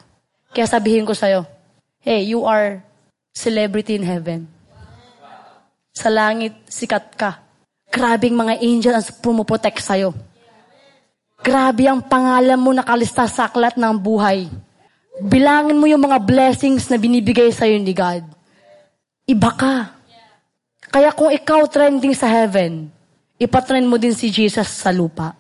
Kaya 0.50 0.66
sabihin 0.66 1.06
ko 1.06 1.14
sa'yo, 1.14 1.46
Hey, 2.02 2.26
you 2.26 2.46
are 2.46 2.82
celebrity 3.34 3.98
in 3.98 4.06
heaven. 4.06 4.50
Sa 5.96 6.12
langit, 6.12 6.54
sikat 6.68 7.16
ka. 7.16 7.42
Grabing 7.88 8.36
mga 8.36 8.60
angel 8.60 8.94
ang 8.98 9.06
pumuprotect 9.24 9.80
sa'yo. 9.80 10.12
Grabe 11.46 11.86
ang 11.86 12.02
pangalan 12.02 12.58
mo 12.58 12.74
nakalista 12.74 13.30
sa 13.30 13.48
aklat 13.48 13.78
ng 13.78 13.96
buhay. 14.02 14.50
Bilangin 15.22 15.80
mo 15.80 15.88
yung 15.88 16.04
mga 16.04 16.20
blessings 16.20 16.90
na 16.92 17.00
binibigay 17.00 17.54
sa'yo 17.54 17.80
ni 17.80 17.96
God. 17.96 18.26
Iba 19.24 19.52
ka. 19.56 19.95
Kaya 20.96 21.12
kung 21.12 21.28
ikaw 21.28 21.68
trending 21.68 22.16
sa 22.16 22.32
heaven, 22.32 22.88
ipatrend 23.36 23.84
mo 23.84 24.00
din 24.00 24.16
si 24.16 24.32
Jesus 24.32 24.64
sa 24.72 24.96
lupa. 24.96 25.36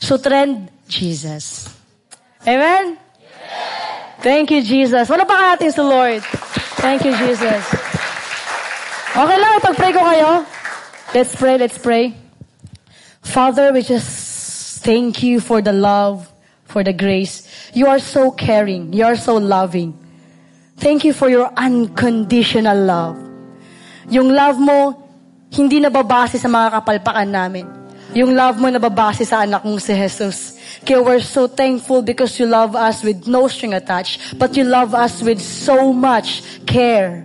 So 0.00 0.16
trend, 0.16 0.72
Jesus. 0.88 1.68
Amen? 2.48 2.96
Thank 4.24 4.56
you, 4.56 4.64
Jesus. 4.64 5.04
Wala 5.04 5.28
pa 5.28 5.52
natin 5.52 5.68
sa 5.68 5.84
Lord. 5.84 6.24
Thank 6.80 7.04
you, 7.04 7.12
Jesus. 7.12 7.60
Okay 9.12 9.36
lang, 9.36 9.60
ipag-pray 9.60 9.92
ko 9.92 10.00
kayo. 10.00 10.48
Let's 11.12 11.36
pray, 11.36 11.60
let's 11.60 11.76
pray. 11.76 12.16
Father, 13.20 13.68
we 13.68 13.84
just 13.84 14.80
thank 14.80 15.20
you 15.20 15.44
for 15.44 15.60
the 15.60 15.76
love, 15.76 16.24
for 16.64 16.80
the 16.80 16.96
grace. 16.96 17.44
You 17.76 17.92
are 17.92 18.00
so 18.00 18.32
caring. 18.32 18.96
You 18.96 19.04
are 19.12 19.20
so 19.20 19.36
loving. 19.36 19.92
Thank 20.80 21.04
you 21.04 21.12
for 21.12 21.28
your 21.28 21.52
unconditional 21.52 22.80
love. 22.80 23.31
Yung 24.10 24.32
love 24.32 24.58
mo, 24.58 24.96
hindi 25.52 25.78
nababase 25.78 26.40
sa 26.40 26.48
mga 26.48 26.80
kapalpakan 26.80 27.28
namin. 27.28 27.66
Yung 28.12 28.36
love 28.36 28.60
mo 28.60 28.68
nababase 28.68 29.24
sa 29.24 29.44
anak 29.44 29.64
mong 29.64 29.80
si 29.80 29.92
Jesus. 29.96 30.60
Kaya 30.84 31.00
we're 31.00 31.24
so 31.24 31.48
thankful 31.48 32.04
because 32.04 32.36
you 32.36 32.44
love 32.44 32.76
us 32.76 33.00
with 33.00 33.24
no 33.24 33.48
string 33.48 33.72
attached, 33.72 34.36
but 34.36 34.52
you 34.52 34.64
love 34.64 34.92
us 34.92 35.24
with 35.24 35.40
so 35.40 35.92
much 35.96 36.44
care. 36.68 37.24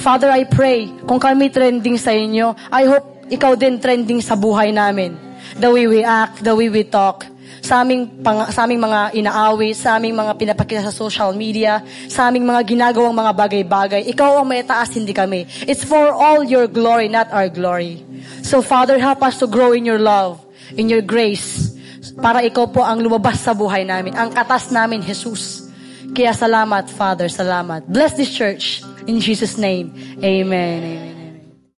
Father, 0.00 0.32
I 0.32 0.44
pray, 0.48 0.88
kung 1.04 1.20
kami 1.20 1.52
trending 1.52 1.96
sa 2.00 2.12
inyo, 2.12 2.56
I 2.72 2.88
hope 2.88 3.28
ikaw 3.28 3.56
din 3.56 3.76
trending 3.80 4.24
sa 4.24 4.36
buhay 4.36 4.72
namin. 4.72 5.16
The 5.60 5.68
way 5.68 5.84
we 5.88 6.00
act, 6.04 6.44
the 6.44 6.56
way 6.56 6.68
we 6.72 6.84
talk, 6.84 7.24
sa 7.60 7.82
aming, 7.84 8.22
pang, 8.22 8.46
sa 8.48 8.64
aming 8.64 8.80
mga 8.80 9.00
inaawit, 9.18 9.74
sa 9.76 9.98
aming 10.00 10.14
mga 10.16 10.32
pinapakita 10.38 10.82
sa 10.88 10.94
social 10.94 11.34
media, 11.34 11.82
sa 12.08 12.28
aming 12.28 12.46
mga 12.46 12.62
ginagawang 12.64 13.14
mga 13.14 13.32
bagay-bagay. 13.34 14.02
Ikaw 14.12 14.40
ang 14.40 14.48
may 14.48 14.62
taas, 14.64 14.94
hindi 14.94 15.12
kami. 15.12 15.44
It's 15.68 15.84
for 15.84 16.12
all 16.12 16.44
your 16.44 16.66
glory, 16.70 17.12
not 17.12 17.28
our 17.34 17.50
glory. 17.50 18.00
So 18.42 18.64
Father, 18.64 18.96
help 18.96 19.20
us 19.20 19.36
to 19.42 19.46
grow 19.46 19.76
in 19.76 19.84
your 19.84 20.00
love, 20.00 20.40
in 20.76 20.88
your 20.88 21.02
grace, 21.04 21.76
para 22.18 22.42
ikaw 22.42 22.70
po 22.70 22.82
ang 22.82 23.02
lumabas 23.02 23.42
sa 23.42 23.52
buhay 23.52 23.84
namin. 23.84 24.14
Ang 24.16 24.32
katas 24.32 24.72
namin, 24.72 25.04
Jesus. 25.04 25.68
Kaya 26.14 26.32
salamat, 26.32 26.88
Father, 26.88 27.28
salamat. 27.28 27.84
Bless 27.84 28.16
this 28.16 28.32
church. 28.32 28.80
In 29.04 29.20
Jesus' 29.20 29.60
name, 29.60 29.92
Amen. 30.24 31.07